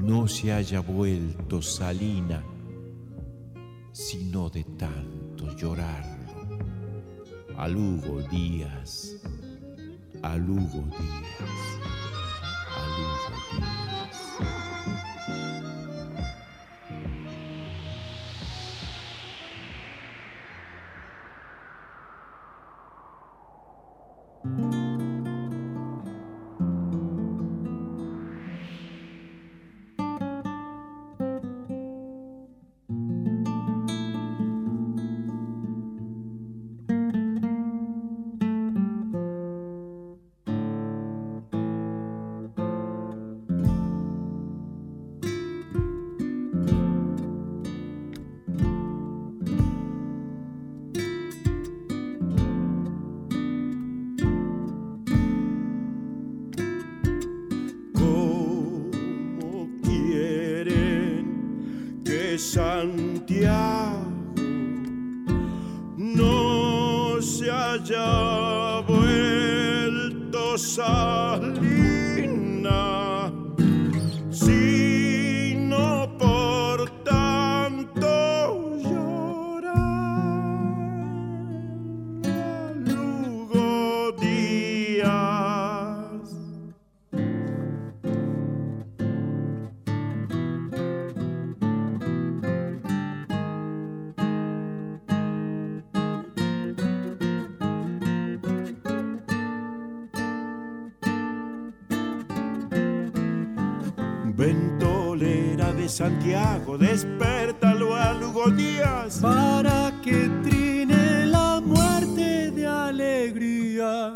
no 0.00 0.26
se 0.26 0.52
haya 0.52 0.80
vuelto 0.80 1.62
salina 1.62 2.42
sino 3.92 4.50
de 4.50 4.64
tanto 4.64 5.54
llorarlo. 5.54 6.32
Al 7.56 7.76
Hugo 7.76 8.20
Díaz, 8.22 9.22
al 10.22 10.50
Hugo 10.50 10.82
Díaz, 10.98 11.78
al 12.74 12.90
Hugo 13.00 13.38
Díaz. 13.52 14.14
¿Cómo 24.42 24.83
Santiago 63.26 64.03
Santiago, 105.94 106.76
despertalo 106.76 107.94
a 107.94 108.14
Lugo 108.14 108.50
Díaz. 108.50 109.20
para 109.20 109.92
que 110.02 110.28
trine 110.42 111.24
la 111.26 111.60
muerte 111.64 112.50
de 112.50 112.66
alegría. 112.66 114.10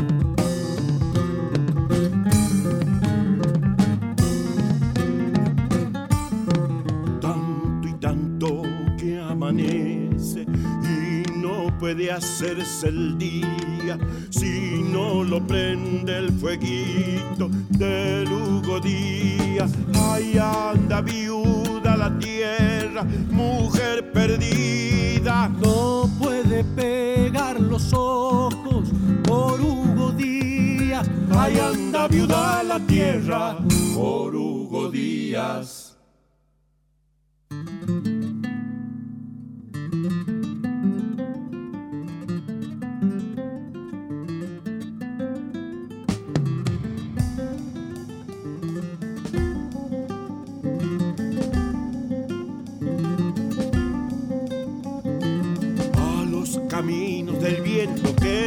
Tanto 7.20 7.88
y 7.88 7.92
tanto 8.00 8.62
que 8.98 9.20
amanece 9.20 10.46
y 10.82 11.30
no 11.38 11.78
puede 11.78 12.10
hacerse 12.10 12.88
el 12.88 13.16
día 13.18 13.97
si 14.30 14.84
no 14.92 15.24
lo 15.24 15.44
prende 15.46 16.18
el 16.18 16.32
fueguito 16.32 17.48
de 17.70 18.24
Lugo 18.24 18.80
Díaz. 18.80 19.72
Ahí 19.94 20.38
anda 20.38 21.00
viuda 21.00 21.96
la 21.96 22.18
tierra, 22.18 23.04
mujer 23.30 24.12
perdida. 24.12 25.48
No 25.48 26.10
puede 26.18 26.64
pegar 26.64 27.60
los 27.60 27.92
ojos 27.92 28.88
por 29.24 29.60
Hugo 29.60 30.12
Díaz. 30.12 31.08
Ahí 31.36 31.58
anda 31.58 32.08
viuda 32.08 32.62
la 32.62 32.78
tierra 32.80 33.58
por 33.94 34.34
Hugo 34.34 34.90
Díaz. 34.90 35.77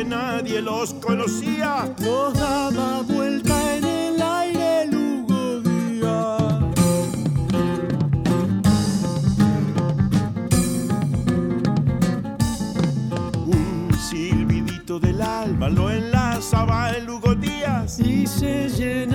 Que 0.02 0.06
nadie 0.06 0.62
los 0.62 0.94
conocía. 0.96 1.94
Nos 2.00 2.34
daba 2.34 3.02
vuelta 3.02 3.76
en 3.78 3.86
el 3.86 4.22
aire 4.22 4.88
Díaz. 4.88 6.60
Un 13.46 13.92
silbidito 14.10 15.00
del 15.00 15.22
alma 15.22 15.70
lo 15.70 15.92
enlazaba 15.92 16.94
en 16.98 17.06
Lugo 17.06 17.36
Díaz. 17.36 18.00
y 18.00 18.26
se 18.26 18.70
llenaba 18.70 19.11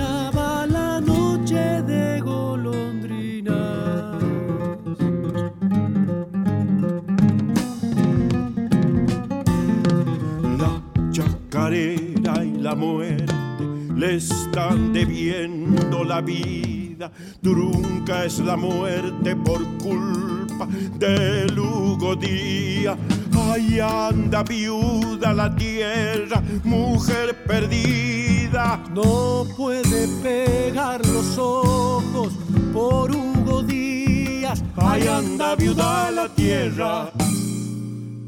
muerte 12.77 13.63
le 13.95 14.15
están 14.15 14.93
debiendo 14.93 16.03
la 16.03 16.21
vida. 16.21 17.11
Trunca 17.41 18.25
es 18.25 18.39
la 18.39 18.55
muerte 18.55 19.35
por 19.35 19.65
culpa 19.77 20.67
de 20.97 21.47
Lugo 21.47 22.15
Díaz. 22.15 22.97
Ahí 23.35 23.79
anda 23.79 24.43
viuda 24.43 25.33
la 25.33 25.55
tierra, 25.55 26.41
mujer 26.63 27.43
perdida. 27.45 28.83
No 28.93 29.45
puede 29.55 30.07
pegar 30.21 31.05
los 31.07 31.37
ojos 31.37 32.33
por 32.73 33.11
Hugo 33.11 33.63
Díaz. 33.63 34.63
Ahí 34.75 35.07
anda 35.07 35.55
viuda 35.55 36.11
la 36.11 36.29
tierra 36.29 37.11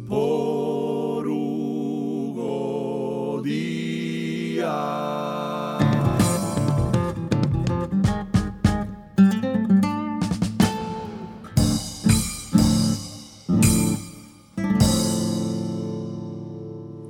por 0.08 0.99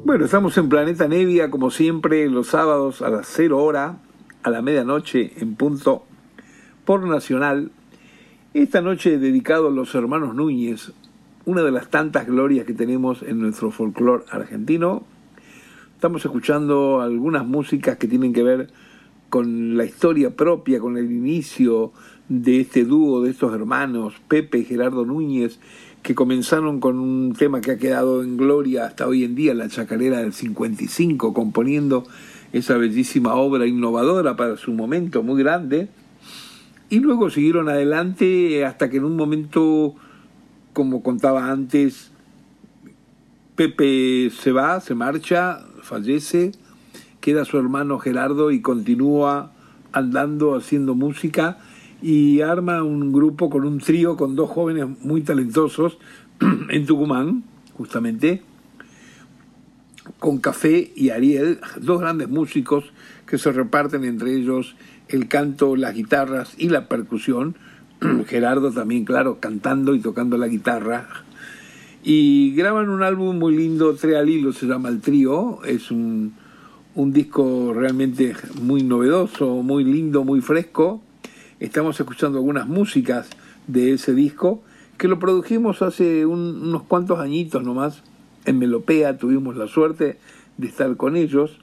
Bueno, 0.10 0.26
estamos 0.26 0.58
en 0.58 0.70
Planeta 0.70 1.08
Nevia, 1.08 1.52
como 1.52 1.70
siempre, 1.70 2.28
los 2.30 2.48
sábados 2.48 3.04
a 3.04 3.10
las 3.10 3.28
0 3.28 3.64
hora, 3.64 4.00
a 4.42 4.50
la 4.50 4.64
medianoche 4.64 5.34
en 5.38 5.54
punto, 5.54 6.04
por 6.84 7.08
Nacional. 7.08 7.72
Esta 8.56 8.82
noche 8.82 9.20
dedicado 9.20 9.68
a 9.68 9.72
los 9.72 9.94
hermanos 9.94 10.34
Núñez, 10.34 10.94
una 11.46 11.62
de 11.62 11.72
las 11.72 11.92
tantas 11.92 12.26
glorias 12.26 12.66
que 12.66 12.74
tenemos 12.74 13.22
en 13.22 13.40
nuestro 13.40 13.70
folclore 13.70 14.26
argentino. 14.32 15.04
Estamos 16.00 16.24
escuchando 16.24 17.02
algunas 17.02 17.46
músicas 17.46 17.98
que 17.98 18.08
tienen 18.08 18.32
que 18.32 18.42
ver 18.42 18.70
con 19.28 19.76
la 19.76 19.84
historia 19.84 20.34
propia, 20.34 20.80
con 20.80 20.96
el 20.96 21.12
inicio 21.12 21.92
de 22.30 22.62
este 22.62 22.86
dúo 22.86 23.22
de 23.22 23.32
estos 23.32 23.54
hermanos, 23.54 24.14
Pepe 24.30 24.60
y 24.60 24.64
Gerardo 24.64 25.04
Núñez, 25.04 25.60
que 26.02 26.16
comenzaron 26.16 26.80
con 26.80 27.00
un 27.00 27.34
tema 27.34 27.60
que 27.60 27.72
ha 27.72 27.78
quedado 27.78 28.24
en 28.24 28.38
gloria 28.38 28.86
hasta 28.86 29.08
hoy 29.08 29.26
en 29.26 29.36
día, 29.36 29.54
la 29.54 29.68
chacarera 29.68 30.20
del 30.20 30.32
55, 30.32 31.34
componiendo 31.34 32.06
esa 32.54 32.78
bellísima 32.78 33.36
obra 33.36 33.68
innovadora 33.68 34.38
para 34.38 34.56
su 34.56 34.72
momento 34.72 35.22
muy 35.22 35.44
grande. 35.44 35.90
Y 36.90 37.02
luego 37.02 37.30
siguieron 37.30 37.68
adelante 37.68 38.64
hasta 38.64 38.90
que 38.90 38.96
en 38.96 39.04
un 39.04 39.18
momento, 39.18 39.96
como 40.72 41.04
contaba 41.04 41.52
antes, 41.52 42.14
Pepe 43.58 44.30
se 44.30 44.54
va, 44.54 44.80
se 44.80 44.96
marcha, 44.96 45.66
fallece, 45.90 46.52
queda 47.20 47.46
su 47.46 47.58
hermano 47.58 47.98
Gerardo 47.98 48.52
y 48.52 48.62
continúa 48.62 49.52
andando 49.92 50.56
haciendo 50.56 50.94
música 50.94 51.58
y 52.02 52.42
arma 52.42 52.84
un 52.84 53.12
grupo 53.12 53.50
con 53.50 53.66
un 53.66 53.80
trío 53.80 54.16
con 54.16 54.36
dos 54.36 54.50
jóvenes 54.50 54.88
muy 55.02 55.22
talentosos, 55.22 55.98
en 56.70 56.86
Tucumán, 56.86 57.44
justamente, 57.74 58.44
con 60.20 60.38
Café 60.38 60.92
y 60.96 61.10
Ariel, 61.10 61.60
dos 61.82 62.00
grandes 62.00 62.30
músicos 62.30 62.86
que 63.26 63.38
se 63.38 63.52
reparten 63.52 64.06
entre 64.06 64.36
ellos 64.36 64.76
el 65.08 65.28
canto, 65.28 65.76
las 65.76 65.96
guitarras 65.96 66.54
y 66.58 66.70
la 66.70 66.88
percusión. 66.88 67.56
Gerardo 68.28 68.72
también, 68.72 69.06
claro, 69.06 69.40
cantando 69.40 69.96
y 69.96 70.00
tocando 70.00 70.38
la 70.38 70.48
guitarra. 70.48 71.08
Y 72.04 72.54
graban 72.56 72.90
un 72.90 73.04
álbum 73.04 73.38
muy 73.38 73.56
lindo, 73.56 73.94
Trealilo 73.96 74.54
se 74.54 74.66
llama 74.66 74.90
el 74.90 75.02
trío, 75.02 75.64
es 75.66 75.92
un, 75.92 76.34
un 76.96 77.12
disco 77.12 77.74
realmente 77.74 78.36
muy 78.62 78.84
novedoso, 78.84 79.64
muy 79.64 79.84
lindo, 79.84 80.24
muy 80.24 80.42
fresco. 80.42 81.02
Estamos 81.60 82.00
escuchando 82.00 82.38
algunas 82.38 82.68
músicas 82.68 83.30
de 83.68 83.94
ese 83.94 84.14
disco 84.14 84.62
que 84.98 85.08
lo 85.08 85.18
produjimos 85.18 85.82
hace 85.82 86.26
unos 86.26 86.84
cuantos 86.84 87.20
añitos 87.20 87.64
nomás. 87.64 88.04
En 88.46 88.60
Melopea 88.60 89.18
tuvimos 89.18 89.56
la 89.56 89.68
suerte 89.68 90.18
de 90.58 90.68
estar 90.68 90.96
con 90.98 91.16
ellos. 91.16 91.60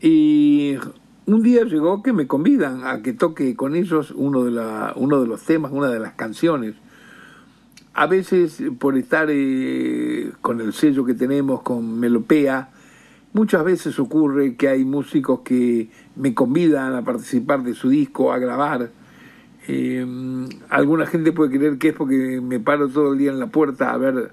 Y 0.00 0.76
un 1.26 1.42
día 1.42 1.64
llegó 1.64 2.02
que 2.02 2.14
me 2.14 2.26
convidan 2.26 2.84
a 2.84 3.02
que 3.02 3.12
toque 3.12 3.56
con 3.56 3.74
ellos 3.74 4.10
uno 4.16 4.44
de, 4.44 4.52
la, 4.52 4.94
uno 4.96 5.20
de 5.20 5.26
los 5.26 5.42
temas, 5.42 5.72
una 5.72 5.90
de 5.90 6.00
las 6.00 6.14
canciones. 6.14 6.74
A 7.98 8.06
veces 8.06 8.62
por 8.78 8.98
estar 8.98 9.28
eh, 9.30 10.30
con 10.42 10.60
el 10.60 10.74
sello 10.74 11.06
que 11.06 11.14
tenemos, 11.14 11.62
con 11.62 11.98
Melopea, 11.98 12.68
muchas 13.32 13.64
veces 13.64 13.98
ocurre 13.98 14.54
que 14.56 14.68
hay 14.68 14.84
músicos 14.84 15.40
que 15.40 15.88
me 16.14 16.34
convidan 16.34 16.94
a 16.94 17.02
participar 17.02 17.62
de 17.62 17.72
su 17.72 17.88
disco, 17.88 18.34
a 18.34 18.38
grabar. 18.38 18.90
Eh, 19.66 20.06
alguna 20.68 21.06
gente 21.06 21.32
puede 21.32 21.56
creer 21.56 21.78
que 21.78 21.88
es 21.88 21.94
porque 21.94 22.38
me 22.42 22.60
paro 22.60 22.90
todo 22.90 23.14
el 23.14 23.18
día 23.18 23.30
en 23.30 23.38
la 23.38 23.46
puerta 23.46 23.90
a 23.94 23.96
ver 23.96 24.32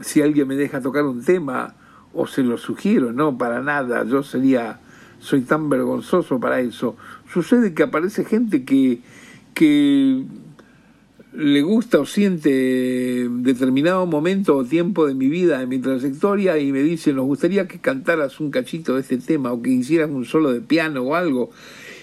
si 0.00 0.22
alguien 0.22 0.46
me 0.46 0.54
deja 0.54 0.80
tocar 0.80 1.02
un 1.02 1.24
tema 1.24 1.74
o 2.14 2.28
se 2.28 2.44
lo 2.44 2.56
sugiero, 2.56 3.12
no, 3.12 3.36
para 3.36 3.62
nada, 3.62 4.04
yo 4.04 4.22
sería 4.22 4.78
soy 5.18 5.40
tan 5.40 5.68
vergonzoso 5.68 6.38
para 6.38 6.60
eso. 6.60 6.96
Sucede 7.32 7.74
que 7.74 7.82
aparece 7.82 8.24
gente 8.24 8.64
que, 8.64 9.00
que 9.54 10.24
le 11.32 11.62
gusta 11.62 11.98
o 11.98 12.06
siente 12.06 13.28
determinado 13.28 14.06
momento 14.06 14.56
o 14.56 14.64
tiempo 14.64 15.06
de 15.06 15.14
mi 15.14 15.28
vida, 15.28 15.58
de 15.58 15.66
mi 15.66 15.78
trayectoria, 15.78 16.58
y 16.58 16.72
me 16.72 16.82
dice, 16.82 17.12
nos 17.12 17.24
gustaría 17.24 17.66
que 17.66 17.78
cantaras 17.78 18.38
un 18.40 18.50
cachito 18.50 18.94
de 18.94 19.00
este 19.00 19.18
tema 19.18 19.52
o 19.52 19.62
que 19.62 19.70
hicieras 19.70 20.10
un 20.10 20.24
solo 20.24 20.52
de 20.52 20.60
piano 20.60 21.02
o 21.02 21.14
algo. 21.14 21.50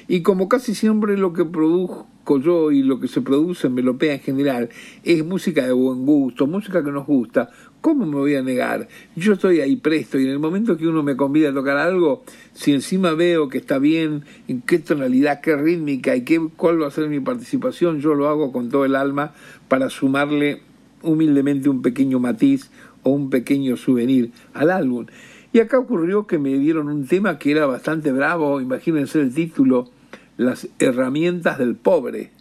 Y 0.08 0.22
como 0.22 0.50
casi 0.50 0.74
siempre 0.74 1.18
lo 1.18 1.34
que 1.34 1.46
produjo 1.46 2.08
yo 2.38 2.72
y 2.72 2.84
lo 2.84 3.00
que 3.00 3.08
se 3.08 3.22
produce 3.22 3.68
en 3.68 3.74
Melopea 3.74 4.14
en 4.14 4.20
general 4.20 4.70
es 5.04 5.26
música 5.26 5.66
de 5.66 5.72
buen 5.72 6.06
gusto, 6.06 6.46
música 6.46 6.84
que 6.84 6.92
nos 6.92 7.08
gusta, 7.08 7.50
¿cómo 7.82 8.06
me 8.06 8.16
voy 8.16 8.36
a 8.36 8.42
negar? 8.42 8.88
Yo 9.16 9.34
estoy 9.34 9.62
ahí 9.62 9.76
presto 9.76 10.20
y 10.20 10.24
en 10.24 10.32
el 10.32 10.40
momento 10.40 10.78
que 10.78 10.88
uno 10.88 11.04
me 11.04 11.16
convida 11.16 11.50
a 11.50 11.54
tocar 11.54 11.78
algo, 11.78 12.24
si 12.54 12.74
encima 12.74 13.14
veo 13.14 13.50
que 13.50 13.58
está 13.58 13.80
bien, 13.80 14.24
en 14.48 14.62
qué 14.62 14.80
tonalidad, 14.80 15.42
qué 15.42 15.56
rítmica 15.56 16.16
y 16.16 16.24
qué, 16.24 16.40
cuál 16.56 16.82
va 16.82 16.88
a 16.88 16.92
ser 16.92 17.10
mi 17.10 17.20
participación, 17.20 18.00
yo 18.00 18.16
lo 18.16 18.28
hago 18.28 18.52
con 18.52 18.70
todo 18.70 18.86
el 18.86 18.96
alma 18.96 19.34
para 19.68 19.90
sumarle 19.90 20.62
humildemente 21.02 21.70
un 21.70 21.82
pequeño 21.82 22.20
matiz 22.20 22.70
o 23.04 23.12
un 23.12 23.30
pequeño 23.30 23.78
souvenir 23.78 24.32
al 24.54 24.72
álbum. 24.72 25.06
Y 25.52 25.60
acá 25.60 25.80
ocurrió 25.80 26.28
que 26.28 26.38
me 26.38 26.58
dieron 26.58 26.90
un 26.90 27.08
tema 27.08 27.40
que 27.40 27.52
era 27.52 27.66
bastante 27.66 28.12
bravo, 28.12 28.62
imagínense 28.62 29.20
el 29.20 29.34
título, 29.34 29.90
las 30.38 30.68
herramientas 30.80 31.58
del 31.58 31.76
pobre. 31.76 32.32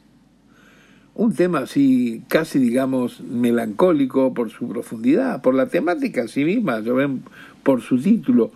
Un 1.19 1.35
tema 1.35 1.59
así 1.59 2.23
casi, 2.29 2.61
digamos, 2.61 3.21
melancólico 3.23 4.33
por 4.35 4.51
su 4.51 4.69
profundidad, 4.69 5.43
por 5.43 5.53
la 5.53 5.67
temática 5.67 6.21
en 6.21 6.29
sí 6.29 6.45
misma, 6.45 6.79
yo 6.79 6.95
ven, 6.95 7.25
por 7.65 7.83
su 7.83 7.99
título. 7.99 8.53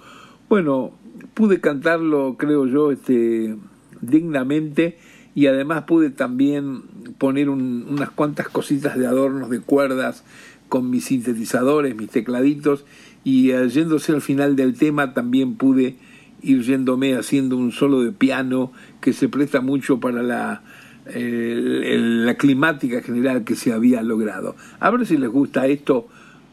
Bueno, 0.48 0.92
pude 1.34 1.60
cantarlo, 1.60 2.36
creo 2.38 2.68
yo, 2.68 2.92
este, 2.92 3.56
dignamente 4.00 4.96
y 5.34 5.48
además 5.48 5.82
pude 5.88 6.10
también 6.10 6.82
poner 7.18 7.48
unas 7.48 8.10
cuantas 8.10 8.46
cositas 8.48 8.96
de 8.96 9.08
adornos 9.08 9.50
de 9.50 9.58
cuerdas 9.58 10.22
con 10.68 10.88
mis 10.88 11.06
sintetizadores, 11.06 11.96
mis 11.96 12.10
tecladitos 12.10 12.84
y 13.24 13.48
yéndose 13.70 14.12
al 14.12 14.22
final 14.22 14.54
del 14.54 14.74
tema 14.78 15.14
también 15.14 15.56
pude 15.56 15.96
ir 16.42 16.62
yéndome 16.62 17.16
haciendo 17.16 17.56
un 17.56 17.72
solo 17.72 18.02
de 18.02 18.12
piano 18.12 18.70
que 19.00 19.12
se 19.12 19.28
presta 19.28 19.60
mucho 19.60 19.98
para 19.98 20.22
la, 20.22 20.62
la 21.04 22.34
climática 22.34 23.02
general 23.02 23.44
que 23.44 23.56
se 23.56 23.72
había 23.72 24.02
logrado. 24.02 24.56
A 24.80 24.90
ver 24.90 25.06
si 25.06 25.16
les 25.16 25.30
gusta 25.30 25.66
esto, 25.66 26.08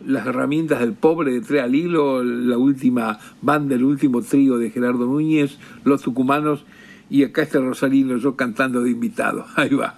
las 0.05 0.25
herramientas 0.25 0.79
del 0.79 0.93
pobre 0.93 1.31
de 1.31 1.41
Tres 1.41 1.63
al 1.63 1.75
Hilo, 1.75 2.23
la 2.23 2.57
última 2.57 3.19
banda, 3.41 3.75
el 3.75 3.83
último 3.83 4.21
trío 4.21 4.57
de 4.57 4.71
Gerardo 4.71 5.05
Núñez, 5.05 5.57
los 5.83 6.01
tucumanos, 6.01 6.65
y 7.09 7.23
acá 7.23 7.41
este 7.43 7.59
Rosalino, 7.59 8.17
yo 8.17 8.35
cantando 8.35 8.81
de 8.81 8.91
invitado. 8.91 9.45
Ahí 9.55 9.73
va. 9.73 9.95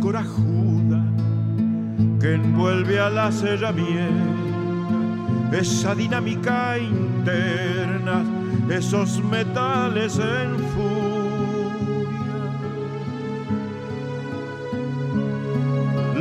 Corajuda 0.00 1.02
que 2.20 2.34
envuelve 2.34 3.00
a 3.00 3.08
la 3.08 3.28
herramientas, 3.28 4.36
esa 5.52 5.94
dinámica 5.94 6.78
interna, 6.78 8.22
esos 8.68 9.24
metales 9.24 10.18
en 10.18 10.58
furia. 10.72 10.92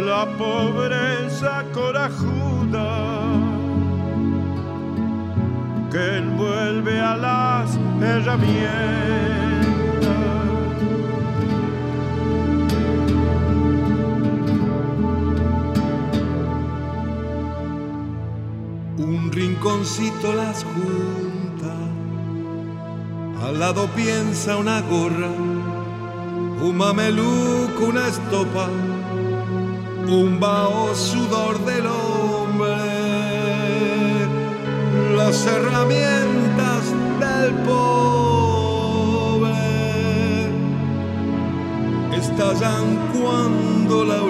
La 0.05 0.25
pobreza 0.37 1.65
corajuda 1.73 2.87
que 5.91 6.17
envuelve 6.17 6.99
a 7.01 7.17
las 7.17 7.77
herramientas 8.01 9.40
rinconcito 19.61 20.33
las 20.33 20.63
junta, 20.63 21.75
al 23.45 23.59
lado 23.59 23.87
piensa 23.95 24.57
una 24.57 24.81
gorra, 24.81 25.29
un 26.61 26.75
mameluco, 26.75 27.85
una 27.89 28.07
estopa, 28.07 28.67
un 30.07 30.39
vaho 30.39 30.95
sudor 30.95 31.63
del 31.63 31.85
hombre, 31.85 32.75
las 35.15 35.45
herramientas 35.45 36.83
del 37.19 37.53
pobre 37.63 37.91
estallan 42.17 42.97
cuando 43.13 44.05
la 44.05 44.23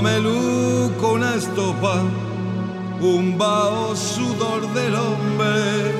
mameluco, 0.00 1.14
una 1.14 1.34
estopa, 1.34 2.02
un 3.00 3.36
vaho 3.36 3.96
sudor 3.96 4.72
del 4.72 4.94
hombre, 4.94 5.92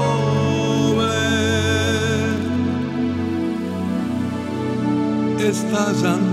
Estallan 5.51 6.30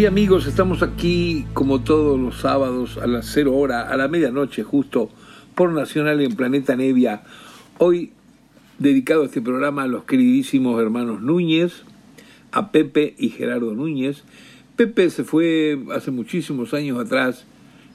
Sí 0.00 0.06
amigos, 0.06 0.46
estamos 0.46 0.82
aquí 0.82 1.44
como 1.52 1.82
todos 1.82 2.18
los 2.18 2.40
sábados 2.40 2.96
a 2.96 3.06
las 3.06 3.26
0 3.34 3.54
hora, 3.54 3.82
a 3.82 3.98
la 3.98 4.08
medianoche 4.08 4.62
justo, 4.62 5.10
por 5.54 5.72
Nacional 5.72 6.22
en 6.22 6.36
Planeta 6.36 6.74
Nevia. 6.74 7.22
Hoy 7.76 8.12
dedicado 8.78 9.24
este 9.24 9.42
programa 9.42 9.82
a 9.82 9.88
los 9.88 10.04
queridísimos 10.04 10.80
hermanos 10.80 11.20
Núñez, 11.20 11.82
a 12.50 12.72
Pepe 12.72 13.14
y 13.18 13.28
Gerardo 13.28 13.74
Núñez. 13.74 14.24
Pepe 14.74 15.10
se 15.10 15.22
fue 15.22 15.78
hace 15.94 16.10
muchísimos 16.10 16.72
años 16.72 16.98
atrás 16.98 17.44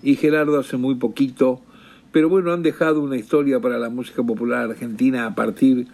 y 0.04 0.16
Gerardo 0.16 0.60
hace 0.60 0.78
muy 0.78 0.94
poquito, 0.94 1.60
pero 2.12 2.30
bueno, 2.30 2.54
han 2.54 2.62
dejado 2.62 3.02
una 3.02 3.18
historia 3.18 3.60
para 3.60 3.80
la 3.80 3.90
música 3.90 4.22
popular 4.22 4.70
argentina 4.70 5.26
a 5.26 5.34
partir 5.34 5.88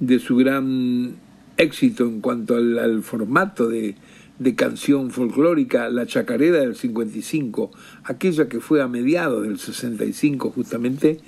de 0.00 0.18
su 0.18 0.34
gran 0.34 1.16
éxito 1.58 2.04
en 2.04 2.22
cuanto 2.22 2.54
al, 2.56 2.78
al 2.78 3.02
formato 3.02 3.68
de, 3.68 3.96
de 4.42 4.54
canción 4.54 5.10
folclórica, 5.10 5.88
La 5.88 6.06
Chacarera 6.06 6.60
del 6.60 6.74
55, 6.74 7.70
aquella 8.04 8.48
que 8.48 8.60
fue 8.60 8.82
a 8.82 8.88
mediados 8.88 9.42
del 9.44 9.58
65 9.58 10.50
justamente, 10.50 11.18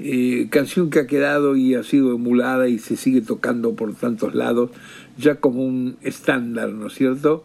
eh, 0.00 0.48
canción 0.50 0.90
que 0.90 1.00
ha 1.00 1.06
quedado 1.06 1.56
y 1.56 1.74
ha 1.74 1.82
sido 1.82 2.14
emulada 2.14 2.68
y 2.68 2.78
se 2.78 2.96
sigue 2.96 3.20
tocando 3.20 3.74
por 3.74 3.94
tantos 3.94 4.34
lados, 4.34 4.70
ya 5.16 5.36
como 5.36 5.64
un 5.64 5.96
estándar, 6.02 6.70
¿no 6.70 6.86
es 6.86 6.94
cierto? 6.94 7.44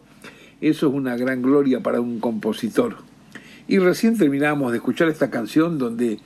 Eso 0.61 0.87
es 0.87 0.93
una 0.93 1.17
gran 1.17 1.41
gloria 1.41 1.81
para 1.81 1.99
un 1.99 2.19
compositor. 2.19 2.95
Y 3.67 3.79
recién 3.79 4.17
terminamos 4.17 4.71
de 4.71 4.77
escuchar 4.77 5.09
esta 5.09 5.29
canción 5.29 5.77
donde 5.77 6.19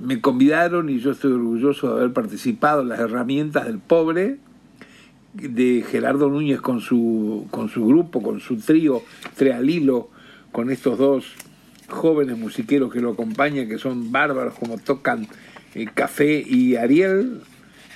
me 0.00 0.20
convidaron 0.20 0.88
y 0.88 0.98
yo 1.00 1.10
estoy 1.10 1.32
orgulloso 1.32 1.88
de 1.88 2.00
haber 2.00 2.12
participado 2.12 2.82
en 2.82 2.88
las 2.88 3.00
herramientas 3.00 3.66
del 3.66 3.78
pobre, 3.78 4.38
de 5.34 5.84
Gerardo 5.88 6.28
Núñez 6.28 6.60
con 6.60 6.80
su, 6.80 7.46
con 7.50 7.68
su 7.68 7.86
grupo, 7.86 8.22
con 8.22 8.40
su 8.40 8.56
trío 8.56 9.02
Trealilo, 9.36 10.08
con 10.52 10.70
estos 10.70 10.98
dos 10.98 11.34
jóvenes 11.88 12.38
musiqueros 12.38 12.92
que 12.92 13.00
lo 13.00 13.12
acompañan, 13.12 13.68
que 13.68 13.78
son 13.78 14.12
bárbaros, 14.12 14.54
como 14.54 14.78
tocan 14.78 15.26
eh, 15.74 15.86
Café 15.92 16.44
y 16.46 16.76
Ariel, 16.76 17.40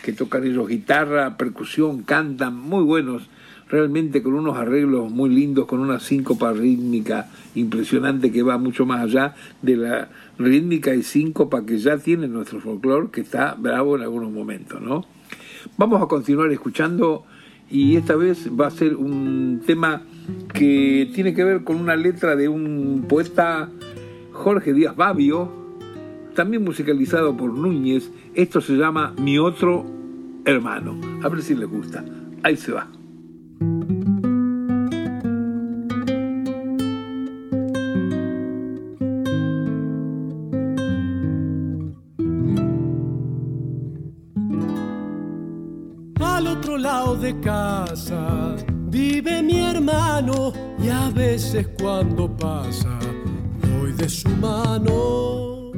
que 0.02 0.12
tocan 0.12 0.44
ellos 0.44 0.68
guitarra, 0.68 1.36
percusión, 1.36 2.02
cantan, 2.02 2.56
muy 2.56 2.84
buenos, 2.84 3.28
realmente 3.68 4.22
con 4.22 4.34
unos 4.34 4.56
arreglos 4.58 5.10
muy 5.10 5.30
lindos, 5.30 5.66
con 5.66 5.80
una 5.80 6.00
síncopa 6.00 6.52
rítmica 6.52 7.30
impresionante 7.54 8.30
que 8.30 8.42
va 8.42 8.58
mucho 8.58 8.84
más 8.84 9.02
allá 9.02 9.34
de 9.62 9.76
la 9.76 10.08
rítmica 10.38 10.94
y 10.94 11.02
síncopa 11.02 11.64
que 11.64 11.78
ya 11.78 11.96
tiene 11.98 12.28
nuestro 12.28 12.60
folclore, 12.60 13.08
que 13.10 13.22
está 13.22 13.54
bravo 13.54 13.96
en 13.96 14.02
algunos 14.02 14.30
momentos, 14.30 14.80
¿no? 14.80 15.06
Vamos 15.76 16.02
a 16.02 16.06
continuar 16.06 16.50
escuchando 16.52 17.24
y 17.70 17.96
esta 17.96 18.16
vez 18.16 18.48
va 18.48 18.66
a 18.66 18.70
ser 18.70 18.96
un 18.96 19.62
tema 19.66 20.02
que 20.52 21.10
tiene 21.14 21.34
que 21.34 21.44
ver 21.44 21.64
con 21.64 21.76
una 21.76 21.96
letra 21.96 22.36
de 22.36 22.48
un 22.48 23.06
poeta 23.08 23.70
Jorge 24.32 24.72
Díaz 24.72 24.96
Babio, 24.96 25.50
también 26.34 26.64
musicalizado 26.64 27.36
por 27.36 27.52
Núñez. 27.52 28.10
Esto 28.34 28.60
se 28.60 28.74
llama 28.74 29.14
Mi 29.18 29.38
otro 29.38 29.86
hermano. 30.44 30.98
A 31.22 31.28
ver 31.28 31.42
si 31.42 31.54
les 31.54 31.68
gusta. 31.68 32.04
Ahí 32.42 32.56
se 32.56 32.72
va. 32.72 32.88
De 47.22 47.38
casa 47.38 48.56
vive 48.90 49.42
mi 49.44 49.60
hermano 49.60 50.52
y 50.82 50.88
a 50.88 51.08
veces 51.10 51.68
cuando 51.80 52.28
pasa 52.36 52.98
doy 53.62 53.92
de 53.92 54.08
su 54.08 54.28
mano. 54.28 55.70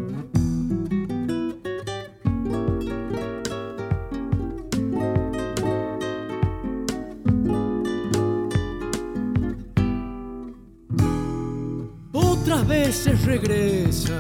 Otras 12.12 12.66
veces 12.66 13.22
regresa 13.26 14.18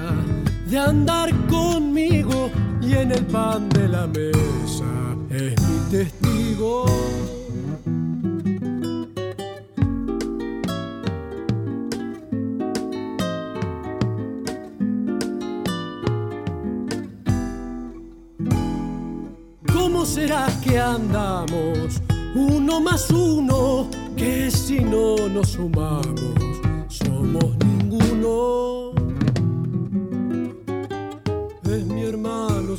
de 0.68 0.78
andar 0.78 1.30
conmigo 1.46 2.50
y 2.82 2.92
en 2.92 3.12
el 3.12 3.24
pan 3.24 3.70
de 3.70 3.88
la 3.88 4.06
mesa 4.06 4.84
es 5.30 5.58
mi 5.62 5.90
testigo. 5.90 6.23
¿Cómo 19.72 20.06
será 20.06 20.46
que 20.62 20.78
andamos 20.78 22.00
uno 22.34 22.80
más 22.80 23.10
uno? 23.10 23.88
Que 24.16 24.50
si 24.50 24.80
no 24.80 25.28
nos 25.28 25.50
sumamos 25.50 26.34
somos 26.88 27.56
ninguno. 27.58 28.83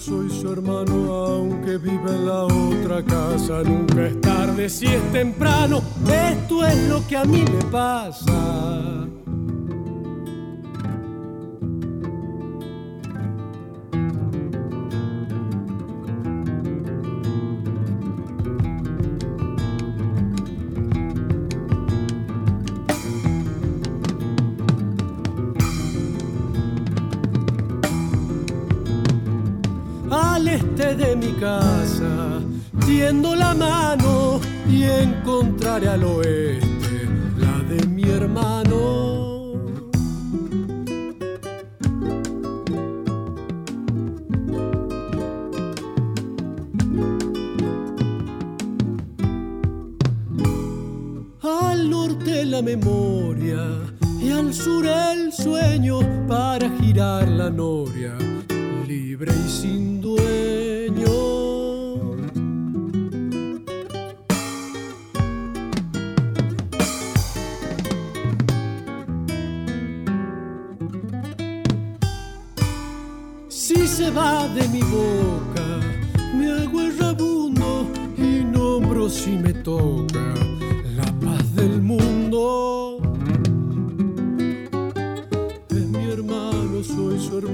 Soy 0.05 0.29
su 0.29 0.51
hermano, 0.51 1.13
aunque 1.13 1.77
vive 1.77 2.11
en 2.11 2.27
la 2.27 2.43
otra 2.43 3.03
casa. 3.03 3.63
Nunca 3.63 4.05
es 4.05 4.21
tarde 4.21 4.69
si 4.69 4.85
es 4.85 5.11
temprano. 5.11 5.81
Esto 6.07 6.63
es 6.63 6.87
lo 6.87 7.05
que 7.07 7.17
a 7.17 7.25
mí 7.25 7.43
me 7.43 7.63
pasa. 7.71 8.94
Tiendo 32.85 33.35
la 33.35 33.53
mano 33.53 34.39
y 34.69 34.83
encontraré 34.83 35.87
al 35.89 36.03
oeste 36.03 36.64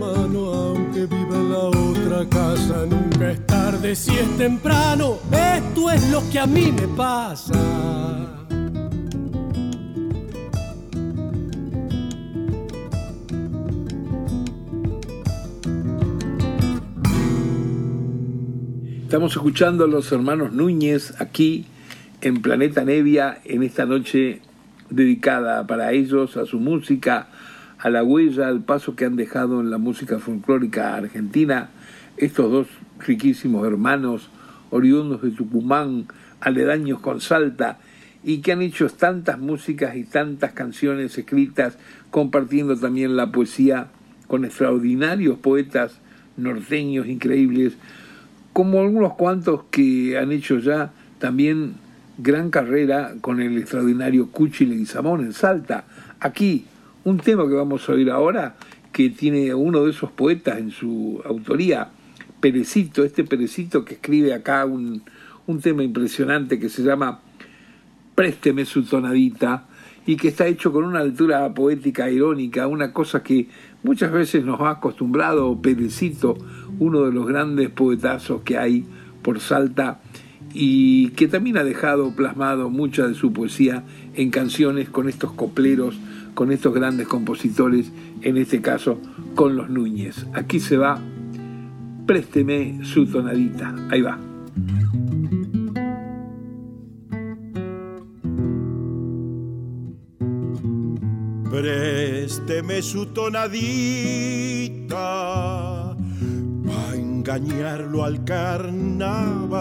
hermano, 0.02 0.46
aunque 0.54 1.06
viva 1.06 1.36
en 1.36 1.52
la 1.52 1.58
otra 1.58 2.30
casa. 2.30 2.86
Nunca 2.90 3.32
es 3.32 3.46
tarde 3.46 3.96
si 3.96 4.12
es 4.12 4.38
temprano. 4.38 5.18
Esto 5.32 5.92
es 5.92 6.10
lo 6.10 6.22
que 6.32 6.40
a 6.40 6.48
mí 6.48 6.72
me 6.72 6.88
pasa. 6.90 7.54
Estamos 19.04 19.34
escuchando 19.34 19.84
a 19.84 19.88
los 19.88 20.10
hermanos 20.14 20.54
Núñez 20.54 21.14
aquí 21.20 21.66
en 22.22 22.42
Planeta 22.42 22.86
Nevia 22.86 23.42
en 23.44 23.62
esta 23.62 23.86
noche 23.86 24.40
dedicada 24.90 25.68
para 25.68 25.92
ellos, 25.92 26.38
a 26.38 26.46
su 26.46 26.60
música, 26.60 27.28
a 27.82 27.90
la 27.90 28.04
huella, 28.04 28.48
al 28.48 28.62
paso 28.62 28.96
que 28.96 29.06
han 29.06 29.16
dejado 29.16 29.60
en 29.60 29.72
la 29.72 29.80
música 29.80 30.20
folclórica 30.20 30.96
argentina, 30.96 31.70
estos 32.18 32.52
dos 32.52 32.68
riquísimos 33.00 33.66
hermanos 33.66 34.30
oriundos 34.70 35.24
de 35.24 35.32
Tucumán, 35.32 36.06
aledaños 36.40 37.00
con 37.00 37.22
Salta, 37.22 37.80
y 38.24 38.42
que 38.42 38.52
han 38.52 38.62
hecho 38.62 38.88
tantas 38.88 39.40
músicas 39.40 39.96
y 39.96 40.04
tantas 40.04 40.54
canciones 40.54 41.18
escritas, 41.18 41.80
compartiendo 42.12 42.78
también 42.78 43.16
la 43.16 43.32
poesía 43.32 43.88
con 44.28 44.46
extraordinarios 44.46 45.40
poetas 45.40 46.00
norteños 46.38 47.08
increíbles, 47.08 47.74
como 48.54 48.82
algunos 48.82 49.14
cuantos 49.14 49.64
que 49.72 50.20
han 50.20 50.32
hecho 50.32 50.60
ya 50.60 50.92
también 51.18 51.74
gran 52.20 52.52
carrera 52.52 53.16
con 53.22 53.42
el 53.42 53.58
extraordinario 53.58 54.30
Cuchi 54.30 54.68
Leguizamón 54.68 55.22
en 55.22 55.34
Salta. 55.34 55.86
Aquí, 56.20 56.66
un 57.04 57.18
tema 57.18 57.48
que 57.48 57.56
vamos 57.56 57.88
a 57.88 57.94
oír 57.94 58.10
ahora, 58.10 58.56
que 58.92 59.10
tiene 59.10 59.54
uno 59.54 59.84
de 59.84 59.92
esos 59.92 60.12
poetas 60.12 60.60
en 60.60 60.72
su 60.72 61.22
autoría, 61.26 61.90
Perecito, 62.40 63.04
este 63.04 63.24
Perecito 63.24 63.86
que 63.86 63.96
escribe 63.96 64.34
acá 64.34 64.66
un, 64.66 65.04
un 65.48 65.62
tema 65.62 65.84
impresionante 65.84 66.60
que 66.60 66.70
se 66.70 66.84
llama 66.84 67.22
Présteme 68.16 68.66
su 68.66 68.84
tonadita 68.84 69.68
y 70.06 70.18
que 70.18 70.30
está 70.30 70.48
hecho 70.48 70.72
con 70.72 70.84
una 70.84 71.00
altura 71.00 71.54
poética 71.54 72.10
irónica, 72.10 72.68
una 72.68 72.92
cosa 72.92 73.22
que 73.22 73.48
muchas 73.84 74.12
veces 74.12 74.44
nos 74.44 74.60
ha 74.62 74.72
acostumbrado 74.72 75.62
Perecito, 75.62 76.36
uno 76.80 77.04
de 77.04 77.12
los 77.12 77.28
grandes 77.28 77.70
poetazos 77.70 78.42
que 78.42 78.58
hay 78.58 78.86
por 79.22 79.40
Salta 79.40 80.02
y 80.54 81.10
que 81.10 81.28
también 81.28 81.58
ha 81.58 81.64
dejado 81.64 82.16
plasmado 82.16 82.70
mucha 82.70 83.08
de 83.08 83.14
su 83.14 83.32
poesía 83.32 83.84
en 84.16 84.32
canciones 84.32 84.90
con 84.90 85.08
estos 85.08 85.32
copleros, 85.34 85.98
con 86.34 86.52
estos 86.52 86.74
grandes 86.74 87.08
compositores, 87.08 87.92
en 88.22 88.38
este 88.38 88.62
caso 88.62 89.00
con 89.36 89.56
los 89.56 89.70
Núñez. 89.70 90.26
Aquí 90.34 90.60
se 90.60 90.78
va, 90.78 91.00
présteme 92.06 92.80
su 92.84 93.06
tonadita, 93.06 93.76
ahí 93.90 94.02
va. 94.02 94.20
Présteme 101.52 102.82
su 102.82 103.08
tonadita 103.08 103.58
pa' 106.66 106.96
engañarlo 106.96 108.04
al 108.04 108.24
carnaval. 108.24 109.58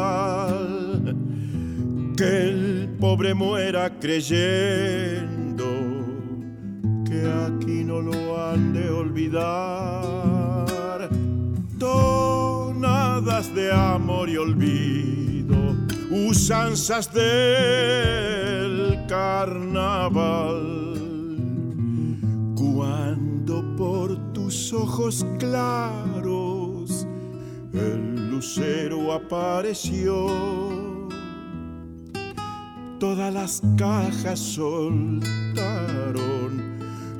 Que 2.16 2.48
el 2.48 2.96
pobre 3.00 3.34
muera 3.34 3.98
creyendo 3.98 5.39
aquí 7.26 7.84
no 7.84 8.00
lo 8.00 8.42
han 8.42 8.72
de 8.72 8.90
olvidar. 8.90 10.60
Tonadas 11.78 13.54
de 13.54 13.72
amor 13.72 14.28
y 14.28 14.36
olvido, 14.36 15.56
usanzas 16.10 17.12
del 17.12 18.98
carnaval 19.08 20.80
cuando 22.54 23.64
por 23.76 24.32
tus 24.32 24.72
ojos 24.72 25.26
claros 25.38 27.06
el 27.72 28.30
lucero 28.30 29.12
apareció, 29.12 30.28
todas 32.98 33.32
las 33.32 33.62
cajas 33.76 34.38
soltaron 34.38 35.30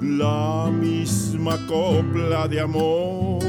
la 0.01 0.71
misma 0.71 1.59
copla 1.67 2.49
de 2.49 2.61
amor. 2.61 3.43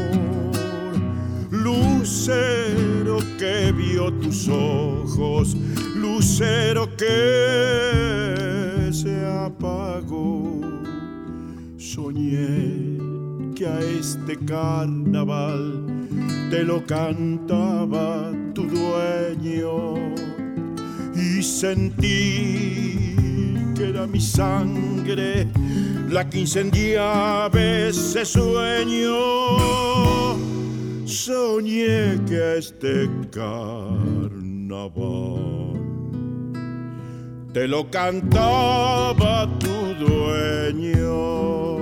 Lucero 1.49 3.19
que 3.37 3.71
vio 3.71 4.11
tus 4.13 4.47
ojos, 4.47 5.55
lucero 5.95 6.89
que 6.95 8.89
se 8.91 9.25
apagó 9.25 10.61
soñé 11.93 12.97
que 13.55 13.67
a 13.67 13.79
este 13.79 14.37
carnaval 14.45 15.83
te 16.49 16.63
lo 16.63 16.85
cantaba 16.85 18.31
tu 18.53 18.63
dueño 18.63 19.95
y 21.15 21.43
sentí 21.43 23.15
que 23.75 23.89
era 23.89 24.07
mi 24.07 24.21
sangre 24.21 25.47
la 26.11 26.29
que 26.29 26.41
incendiaba 26.41 27.49
ese 27.61 28.25
sueño. 28.25 29.15
Soñé 31.05 32.19
que 32.27 32.35
a 32.35 32.55
este 32.55 33.09
carnaval 33.31 34.41
te 37.53 37.67
lo 37.67 37.89
cantaba 37.89 39.47
tu 39.59 40.05
dueño. 40.05 41.79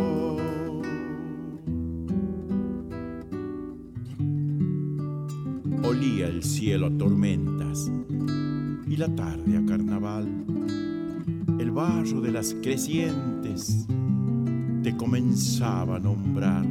Olía 5.84 6.28
el 6.28 6.44
cielo 6.44 6.88
a 6.88 6.98
tormentas 6.98 7.92
y 8.88 8.96
la 8.96 9.08
tarde 9.16 9.58
a 9.58 9.66
carnaval. 9.66 10.28
El 11.60 11.72
barro 11.72 12.22
de 12.22 12.32
las 12.32 12.56
crecientes 12.62 13.88
te 14.84 14.96
comenzaba 14.96 15.96
a 15.98 16.00
nombrar 16.00 16.64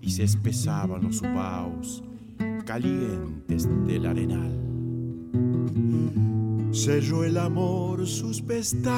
y 0.00 0.10
se 0.10 0.22
espesaban 0.24 1.04
los 1.04 1.22
vaos 1.22 2.02
calientes 2.64 3.68
del 3.86 4.06
arenal. 4.06 4.52
Cerró 6.72 7.24
el 7.24 7.36
amor 7.36 8.06
sus 8.06 8.40
pestañas, 8.40 8.96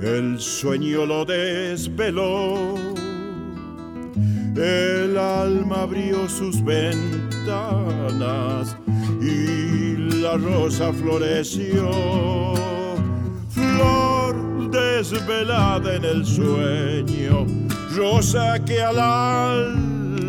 el 0.00 0.40
sueño 0.40 1.04
lo 1.06 1.24
desveló, 1.24 2.76
el 4.56 5.18
alma 5.18 5.82
abrió 5.82 6.28
sus 6.28 6.62
ventanas 6.64 8.76
y 9.20 9.96
la 10.22 10.36
rosa 10.36 10.92
floreció, 10.92 11.90
flor 11.90 12.81
desvelada 15.10 15.96
en 15.96 16.04
el 16.04 16.24
sueño, 16.24 17.44
rosa 17.96 18.64
que 18.64 18.80
al 18.80 19.00
alba 19.00 20.28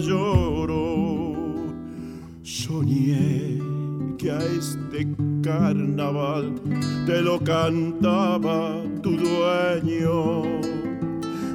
lloró. 0.00 1.36
Soñé 2.42 3.60
que 4.18 4.32
a 4.32 4.38
este 4.38 5.06
carnaval 5.42 6.54
te 7.06 7.22
lo 7.22 7.38
cantaba 7.38 8.82
tu 9.00 9.16
dueño 9.16 10.42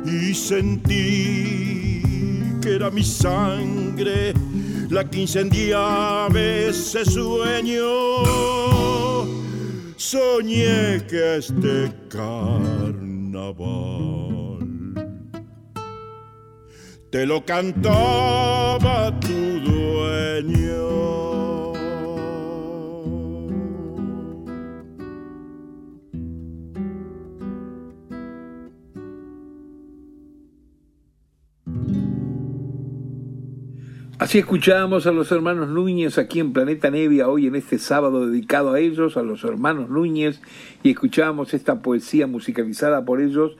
y 0.05 0.33
sentí 0.33 2.01
que 2.61 2.75
era 2.75 2.89
mi 2.89 3.03
sangre 3.03 4.33
la 4.89 5.03
que 5.03 5.21
incendiaba 5.21 6.39
ese 6.39 7.03
sueño. 7.03 8.78
Soñé 10.11 11.05
que 11.07 11.37
este 11.37 11.93
carnaval 12.09 12.97
te 17.11 17.27
lo 17.27 17.45
cantaba 17.45 19.19
tu 19.19 19.59
dueño. 19.69 21.28
Así 34.19 34.37
escuchábamos 34.37 35.07
a 35.07 35.13
los 35.13 35.31
hermanos 35.31 35.69
Núñez 35.69 36.17
aquí 36.17 36.41
en 36.41 36.51
Planeta 36.51 36.91
Nevia, 36.91 37.29
hoy 37.29 37.47
en 37.47 37.55
este 37.55 37.79
sábado 37.79 38.27
dedicado 38.27 38.73
a 38.73 38.79
ellos, 38.81 39.15
a 39.15 39.23
los 39.23 39.45
hermanos 39.45 39.89
Núñez, 39.89 40.41
y 40.83 40.89
escuchábamos 40.89 41.53
esta 41.53 41.81
poesía 41.81 42.27
musicalizada 42.27 43.05
por 43.05 43.21
ellos, 43.21 43.55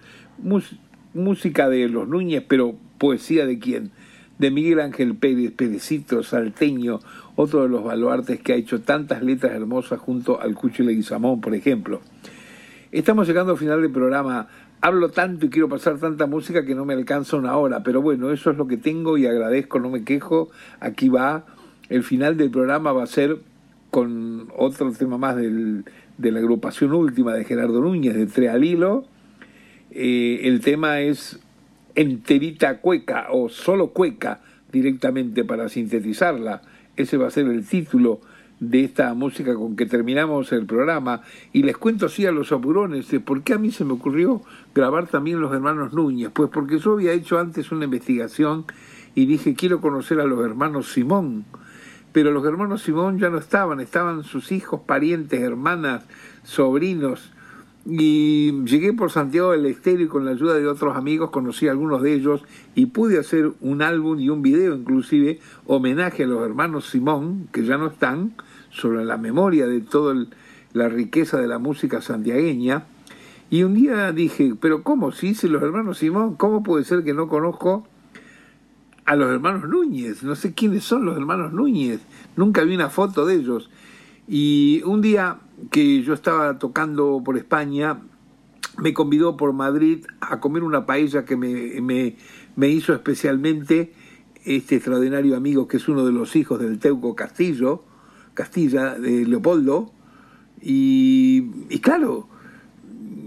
música 1.13 1.69
de 1.69 1.87
los 1.87 2.09
Núñez, 2.09 2.43
pero 2.45 2.75
poesía 2.97 3.45
de 3.45 3.57
quién? 3.57 3.91
De 4.37 4.51
Miguel 4.51 4.81
Ángel 4.81 5.15
Pérez, 5.15 5.53
Perecito, 5.53 6.23
salteño, 6.23 6.99
otro 7.37 7.63
de 7.63 7.69
los 7.69 7.85
baluartes 7.85 8.41
que 8.41 8.51
ha 8.51 8.57
hecho 8.57 8.81
tantas 8.81 9.23
letras 9.23 9.53
hermosas 9.53 10.01
junto 10.01 10.41
al 10.41 10.55
Cucho 10.55 10.83
Leguizamón, 10.83 11.39
por 11.39 11.55
ejemplo. 11.55 12.01
Estamos 12.91 13.27
llegando 13.27 13.53
al 13.53 13.57
final 13.57 13.81
del 13.81 13.91
programa 13.91 14.49
hablo 14.81 15.09
tanto 15.09 15.45
y 15.45 15.49
quiero 15.49 15.69
pasar 15.69 15.99
tanta 15.99 16.25
música 16.25 16.65
que 16.65 16.75
no 16.75 16.85
me 16.85 16.93
alcanza 16.93 17.37
una 17.37 17.57
hora, 17.57 17.83
pero 17.83 18.01
bueno, 18.01 18.31
eso 18.31 18.51
es 18.51 18.57
lo 18.57 18.67
que 18.67 18.77
tengo 18.77 19.17
y 19.17 19.25
agradezco, 19.25 19.79
no 19.79 19.89
me 19.89 20.03
quejo. 20.03 20.49
Aquí 20.79 21.09
va, 21.09 21.45
el 21.89 22.03
final 22.03 22.37
del 22.37 22.49
programa 22.49 22.91
va 22.91 23.03
a 23.03 23.07
ser 23.07 23.37
con 23.91 24.49
otro 24.55 24.91
tema 24.93 25.17
más 25.17 25.35
del, 25.35 25.85
de 26.17 26.31
la 26.31 26.39
agrupación 26.39 26.93
última 26.93 27.33
de 27.33 27.43
Gerardo 27.43 27.81
Núñez, 27.81 28.15
de 28.15 28.27
Trealilo. 28.27 29.05
Eh, 29.91 30.41
el 30.43 30.61
tema 30.61 31.01
es 31.01 31.39
enterita 31.95 32.79
cueca 32.79 33.27
o 33.31 33.49
solo 33.49 33.87
cueca 33.87 34.41
directamente 34.71 35.43
para 35.43 35.67
sintetizarla. 35.67 36.61
Ese 36.95 37.17
va 37.17 37.27
a 37.27 37.31
ser 37.31 37.47
el 37.47 37.65
título 37.65 38.21
de 38.59 38.83
esta 38.83 39.13
música 39.13 39.55
con 39.55 39.75
que 39.75 39.85
terminamos 39.85 40.51
el 40.51 40.65
programa. 40.65 41.21
Y 41.53 41.63
les 41.63 41.77
cuento 41.77 42.07
así 42.07 42.25
a 42.25 42.31
los 42.31 42.51
apurones 42.51 43.09
de 43.09 43.19
por 43.19 43.43
qué 43.43 43.53
a 43.53 43.57
mí 43.57 43.71
se 43.71 43.85
me 43.85 43.93
ocurrió 43.93 44.41
grabar 44.75 45.07
también 45.07 45.39
los 45.39 45.53
hermanos 45.53 45.93
Núñez, 45.93 46.29
pues 46.33 46.49
porque 46.49 46.79
yo 46.79 46.93
había 46.93 47.13
hecho 47.13 47.39
antes 47.39 47.71
una 47.71 47.85
investigación 47.85 48.65
y 49.15 49.25
dije 49.25 49.55
quiero 49.55 49.81
conocer 49.81 50.19
a 50.19 50.25
los 50.25 50.43
hermanos 50.45 50.91
Simón, 50.91 51.45
pero 52.11 52.31
los 52.31 52.45
hermanos 52.45 52.83
Simón 52.83 53.19
ya 53.19 53.29
no 53.29 53.37
estaban, 53.37 53.79
estaban 53.79 54.23
sus 54.23 54.51
hijos, 54.51 54.81
parientes, 54.81 55.41
hermanas, 55.41 56.05
sobrinos, 56.43 57.31
y 57.85 58.51
llegué 58.65 58.93
por 58.93 59.09
Santiago 59.09 59.51
del 59.51 59.65
Estero 59.65 60.03
y 60.03 60.07
con 60.07 60.25
la 60.25 60.31
ayuda 60.31 60.55
de 60.55 60.67
otros 60.67 60.95
amigos 60.95 61.31
conocí 61.31 61.67
a 61.67 61.71
algunos 61.71 62.01
de 62.03 62.13
ellos 62.13 62.43
y 62.75 62.87
pude 62.87 63.17
hacer 63.17 63.51
un 63.61 63.81
álbum 63.81 64.19
y 64.19 64.29
un 64.29 64.41
video 64.41 64.75
inclusive 64.75 65.39
homenaje 65.65 66.23
a 66.23 66.27
los 66.27 66.45
hermanos 66.45 66.89
Simón, 66.89 67.47
que 67.51 67.63
ya 67.63 67.77
no 67.77 67.87
están, 67.87 68.33
sobre 68.69 69.05
la 69.05 69.17
memoria 69.17 69.67
de 69.67 69.81
toda 69.81 70.15
la 70.73 70.89
riqueza 70.89 71.39
de 71.39 71.47
la 71.47 71.59
música 71.59 72.01
santiagueña. 72.01 72.85
Y 73.49 73.63
un 73.63 73.73
día 73.73 74.11
dije, 74.11 74.53
pero 74.59 74.83
¿cómo? 74.83 75.11
Si 75.11 75.29
hice 75.29 75.47
los 75.47 75.63
hermanos 75.63 75.97
Simón, 75.97 76.35
¿cómo 76.35 76.61
puede 76.61 76.83
ser 76.83 77.03
que 77.03 77.13
no 77.13 77.27
conozco 77.27 77.87
a 79.05 79.15
los 79.15 79.31
hermanos 79.31 79.67
Núñez? 79.67 80.23
No 80.23 80.35
sé 80.35 80.53
quiénes 80.53 80.83
son 80.83 81.05
los 81.05 81.17
hermanos 81.17 81.51
Núñez. 81.51 82.01
Nunca 82.35 82.63
vi 82.63 82.75
una 82.75 82.89
foto 82.89 83.25
de 83.25 83.35
ellos. 83.35 83.69
Y 84.27 84.83
un 84.85 85.01
día 85.01 85.39
que 85.71 86.03
yo 86.03 86.13
estaba 86.13 86.59
tocando 86.59 87.21
por 87.25 87.37
España, 87.37 88.01
me 88.77 88.93
convidó 88.93 89.35
por 89.35 89.53
Madrid 89.53 90.05
a 90.21 90.39
comer 90.39 90.63
una 90.63 90.85
paella 90.85 91.25
que 91.25 91.35
me, 91.35 91.81
me, 91.81 92.15
me 92.55 92.69
hizo 92.69 92.93
especialmente 92.93 93.93
este 94.45 94.75
extraordinario 94.75 95.35
amigo 95.35 95.67
que 95.67 95.77
es 95.77 95.87
uno 95.87 96.05
de 96.05 96.11
los 96.11 96.35
hijos 96.35 96.59
del 96.59 96.79
Teuco 96.79 97.15
Castillo, 97.15 97.83
Castilla, 98.39 98.95
de 98.95 99.25
Leopoldo, 99.25 99.91
y, 100.61 101.41
claro, 101.81 102.29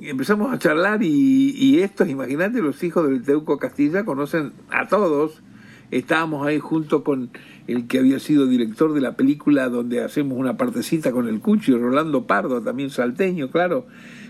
empezamos 0.00 0.50
a 0.50 0.58
charlar 0.58 1.02
y, 1.02 1.80
estos, 1.80 2.08
imagínate, 2.08 2.62
los 2.62 2.82
hijos 2.82 3.06
del 3.06 3.22
Teuco 3.22 3.58
Castilla 3.58 4.06
conocen 4.06 4.54
a 4.70 4.88
todos, 4.88 5.42
estábamos 5.90 6.46
ahí 6.46 6.58
junto 6.60 7.04
con 7.04 7.28
el 7.66 7.88
que 7.88 7.98
había 7.98 8.20
sido 8.20 8.46
director 8.46 8.94
de 8.94 9.02
la 9.02 9.14
película 9.14 9.68
donde 9.68 10.02
hacemos 10.02 10.38
una 10.38 10.56
partecita 10.56 11.12
con 11.12 11.28
el 11.28 11.40
Cuchi, 11.40 11.74
Rolando 11.74 12.26
Pardo, 12.26 12.62
también 12.62 12.88
salteño, 12.88 13.50
claro. 13.50 13.86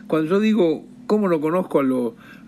Cuando 0.08 0.30
yo 0.30 0.40
digo, 0.40 0.84
¿cómo 1.06 1.28
no 1.28 1.40
conozco 1.40 1.78
a, 1.78 1.84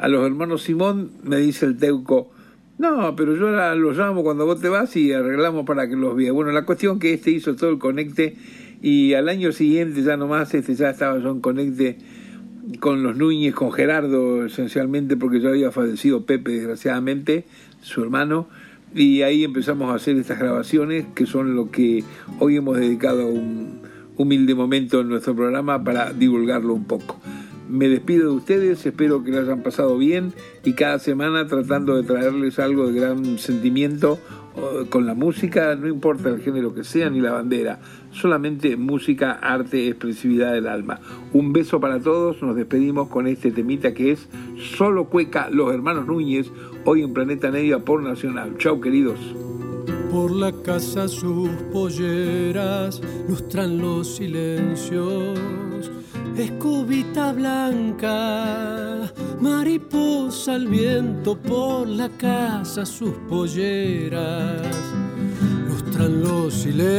a 0.04 0.08
los 0.08 0.26
hermanos 0.26 0.64
Simón? 0.64 1.12
Me 1.22 1.36
dice 1.36 1.66
el 1.66 1.76
Teuco, 1.76 2.32
no, 2.78 3.14
pero 3.14 3.36
yo 3.36 3.48
ahora 3.48 3.74
los 3.74 3.96
llamo 3.96 4.24
cuando 4.24 4.46
vos 4.46 4.60
te 4.60 4.68
vas 4.68 4.96
y 4.96 5.12
arreglamos 5.12 5.64
para 5.64 5.88
que 5.88 5.94
los 5.94 6.16
vea. 6.16 6.32
Bueno, 6.32 6.50
la 6.50 6.64
cuestión 6.64 6.98
que 6.98 7.14
este 7.14 7.30
hizo 7.30 7.54
todo 7.54 7.70
el 7.70 7.78
conecte 7.78 8.36
y 8.82 9.14
al 9.14 9.28
año 9.28 9.52
siguiente 9.52 10.02
ya 10.02 10.16
nomás 10.16 10.52
este 10.54 10.74
ya 10.74 10.90
estaba 10.90 11.18
yo 11.18 11.30
en 11.30 11.40
conecte 11.40 11.98
con 12.80 13.02
los 13.02 13.16
Núñez, 13.16 13.54
con 13.54 13.72
Gerardo 13.72 14.44
esencialmente 14.44 15.16
porque 15.16 15.40
ya 15.40 15.50
había 15.50 15.70
fallecido 15.70 16.24
Pepe 16.26 16.52
desgraciadamente, 16.52 17.44
su 17.80 18.02
hermano, 18.02 18.48
y 18.94 19.22
ahí 19.22 19.44
empezamos 19.44 19.90
a 19.90 19.94
hacer 19.94 20.16
estas 20.16 20.38
grabaciones 20.38 21.06
que 21.14 21.26
son 21.26 21.54
lo 21.54 21.70
que 21.70 22.04
hoy 22.38 22.56
hemos 22.56 22.78
dedicado 22.78 23.26
un 23.26 23.80
humilde 24.16 24.54
momento 24.54 25.00
en 25.00 25.08
nuestro 25.08 25.34
programa 25.34 25.82
para 25.84 26.12
divulgarlo 26.12 26.74
un 26.74 26.84
poco. 26.84 27.20
Me 27.68 27.88
despido 27.88 28.30
de 28.30 28.36
ustedes, 28.36 28.84
espero 28.84 29.24
que 29.24 29.30
lo 29.30 29.40
hayan 29.40 29.62
pasado 29.62 29.96
bien 29.96 30.32
y 30.64 30.74
cada 30.74 30.98
semana 30.98 31.46
tratando 31.46 31.96
de 31.96 32.02
traerles 32.02 32.58
algo 32.58 32.86
de 32.86 33.00
gran 33.00 33.38
sentimiento 33.38 34.18
con 34.88 35.06
la 35.06 35.14
música, 35.14 35.74
no 35.74 35.88
importa 35.88 36.28
el 36.28 36.40
género 36.40 36.74
que 36.74 36.84
sea 36.84 37.10
ni 37.10 37.20
la 37.20 37.32
bandera, 37.32 37.80
solamente 38.12 38.76
música, 38.76 39.32
arte, 39.32 39.88
expresividad 39.88 40.52
del 40.52 40.68
alma. 40.68 41.00
Un 41.32 41.52
beso 41.52 41.80
para 41.80 42.00
todos, 42.00 42.40
nos 42.42 42.54
despedimos 42.54 43.08
con 43.08 43.26
este 43.26 43.50
temita 43.50 43.94
que 43.94 44.12
es 44.12 44.28
Solo 44.76 45.06
Cueca, 45.06 45.50
los 45.50 45.72
hermanos 45.72 46.06
Núñez, 46.06 46.50
hoy 46.84 47.02
en 47.02 47.12
Planeta 47.12 47.50
Nevia 47.50 47.80
por 47.80 48.02
Nacional. 48.02 48.56
Chau 48.58 48.80
queridos. 48.80 49.18
Por 50.14 50.30
la 50.30 50.52
casa 50.52 51.08
sus 51.08 51.50
polleras 51.72 53.00
lustran 53.28 53.78
los 53.78 54.14
silencios. 54.14 55.40
Escubita 56.36 57.32
blanca, 57.32 59.12
mariposa 59.40 60.54
al 60.54 60.68
viento 60.68 61.36
por 61.36 61.88
la 61.88 62.08
casa 62.10 62.86
sus 62.86 63.10
polleras, 63.28 64.76
lustran 65.66 66.22
los 66.22 66.54
silencios, 66.54 66.94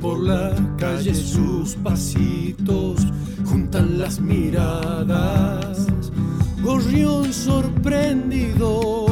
por 0.00 0.22
la 0.22 0.54
calle 0.78 1.14
sus 1.14 1.74
pasitos 1.74 3.06
juntan 3.44 3.98
las 3.98 4.20
miradas, 4.20 5.86
gorrión 6.62 7.30
sorprendido 7.30 9.11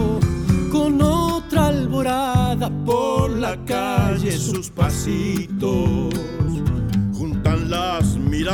alborada 1.91 2.71
por 2.87 3.31
la 3.31 3.57
calle 3.65 4.31
sus 4.31 4.71
pasitos 4.71 6.15
las 7.71 8.17
miradas. 8.17 8.53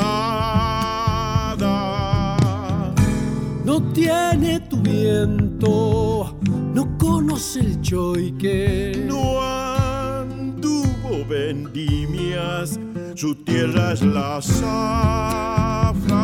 No 3.64 3.82
tiene 3.92 4.60
tu 4.60 4.76
viento, 4.78 6.38
no 6.74 6.98
conoce 6.98 7.60
el 7.60 7.80
choique. 7.80 9.04
No 9.06 9.42
anduvo 9.42 11.24
vendimias, 11.28 12.78
su 13.14 13.34
tierra 13.36 13.92
es 13.92 14.02
la 14.02 14.40
zafra. 14.42 16.14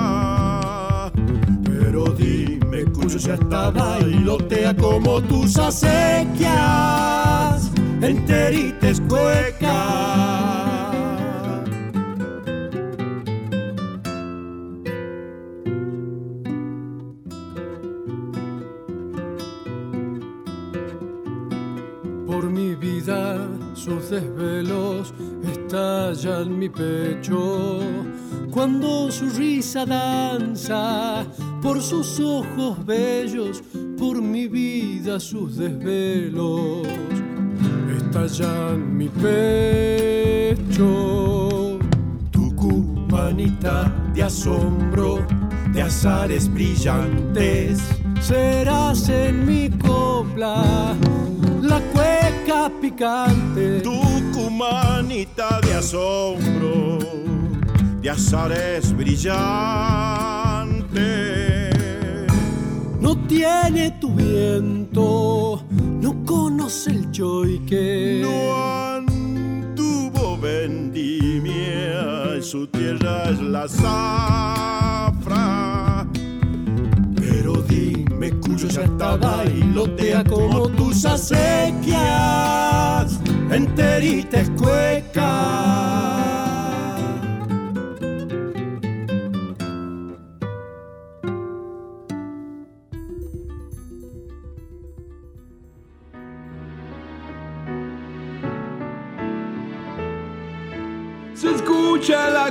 Pero 1.65 2.05
dime, 2.13 2.62
Cuyo 2.95 3.19
ya 3.19 3.35
está 3.35 3.71
bailotea 3.71 4.75
como 4.75 5.21
tus 5.23 5.59
acequias, 5.59 6.51
enterites 8.01 9.01
cuecas. 9.09 10.43
vida, 22.83 23.49
sus 23.75 24.11
desvelos 24.11 25.15
estallan 25.45 26.59
mi 26.59 26.69
pecho. 26.69 27.81
Cuando 28.53 29.11
su 29.11 29.31
risa 29.31 29.87
danza 29.87 31.25
por 31.63 31.81
sus 31.81 32.21
ojos 32.21 32.85
bellos, 32.85 33.63
por 33.99 34.21
mi 34.21 34.47
vida, 34.47 35.19
sus 35.19 35.57
desvelos 35.57 36.87
estallan 37.97 38.97
mi 38.97 39.09
pecho. 39.09 40.69
Tu 42.31 42.55
cubanita 42.55 43.91
de 44.15 44.23
asombro, 44.25 45.27
de 45.73 45.81
azares 45.83 46.53
brillantes, 46.53 47.81
serás 48.21 49.09
en 49.09 49.47
mi 49.47 49.71
copla 49.71 50.95
la 51.63 51.81
cueca 51.93 52.71
picante. 52.81 53.81
Tucumanita 53.81 55.59
de 55.63 55.75
asombro, 55.75 56.99
de 58.03 58.11
azares 58.11 58.95
brillantes. 58.97 59.33
No 63.01 63.17
tiene 63.29 63.93
tu 64.01 64.13
viento, 64.13 65.63
no 65.71 66.25
conoce 66.25 66.91
el 66.91 67.09
choique. 67.13 68.23
No 68.23 68.57
anduvo 68.97 70.37
vendimia, 70.37 72.43
su 72.43 72.67
tierra 72.67 73.31
es 73.31 73.41
la 73.41 73.69
zafra. 73.69 76.05
Pero 77.17 77.63
dime 77.63 78.33
cuyo 78.41 78.67
ya 78.67 78.83
estaba 78.83 79.45
y 79.45 79.63
lotea 79.63 80.25
como 80.25 80.69
tus 80.71 81.05
acequias, 81.05 82.01
enterita 83.51 84.41
es 84.41 84.51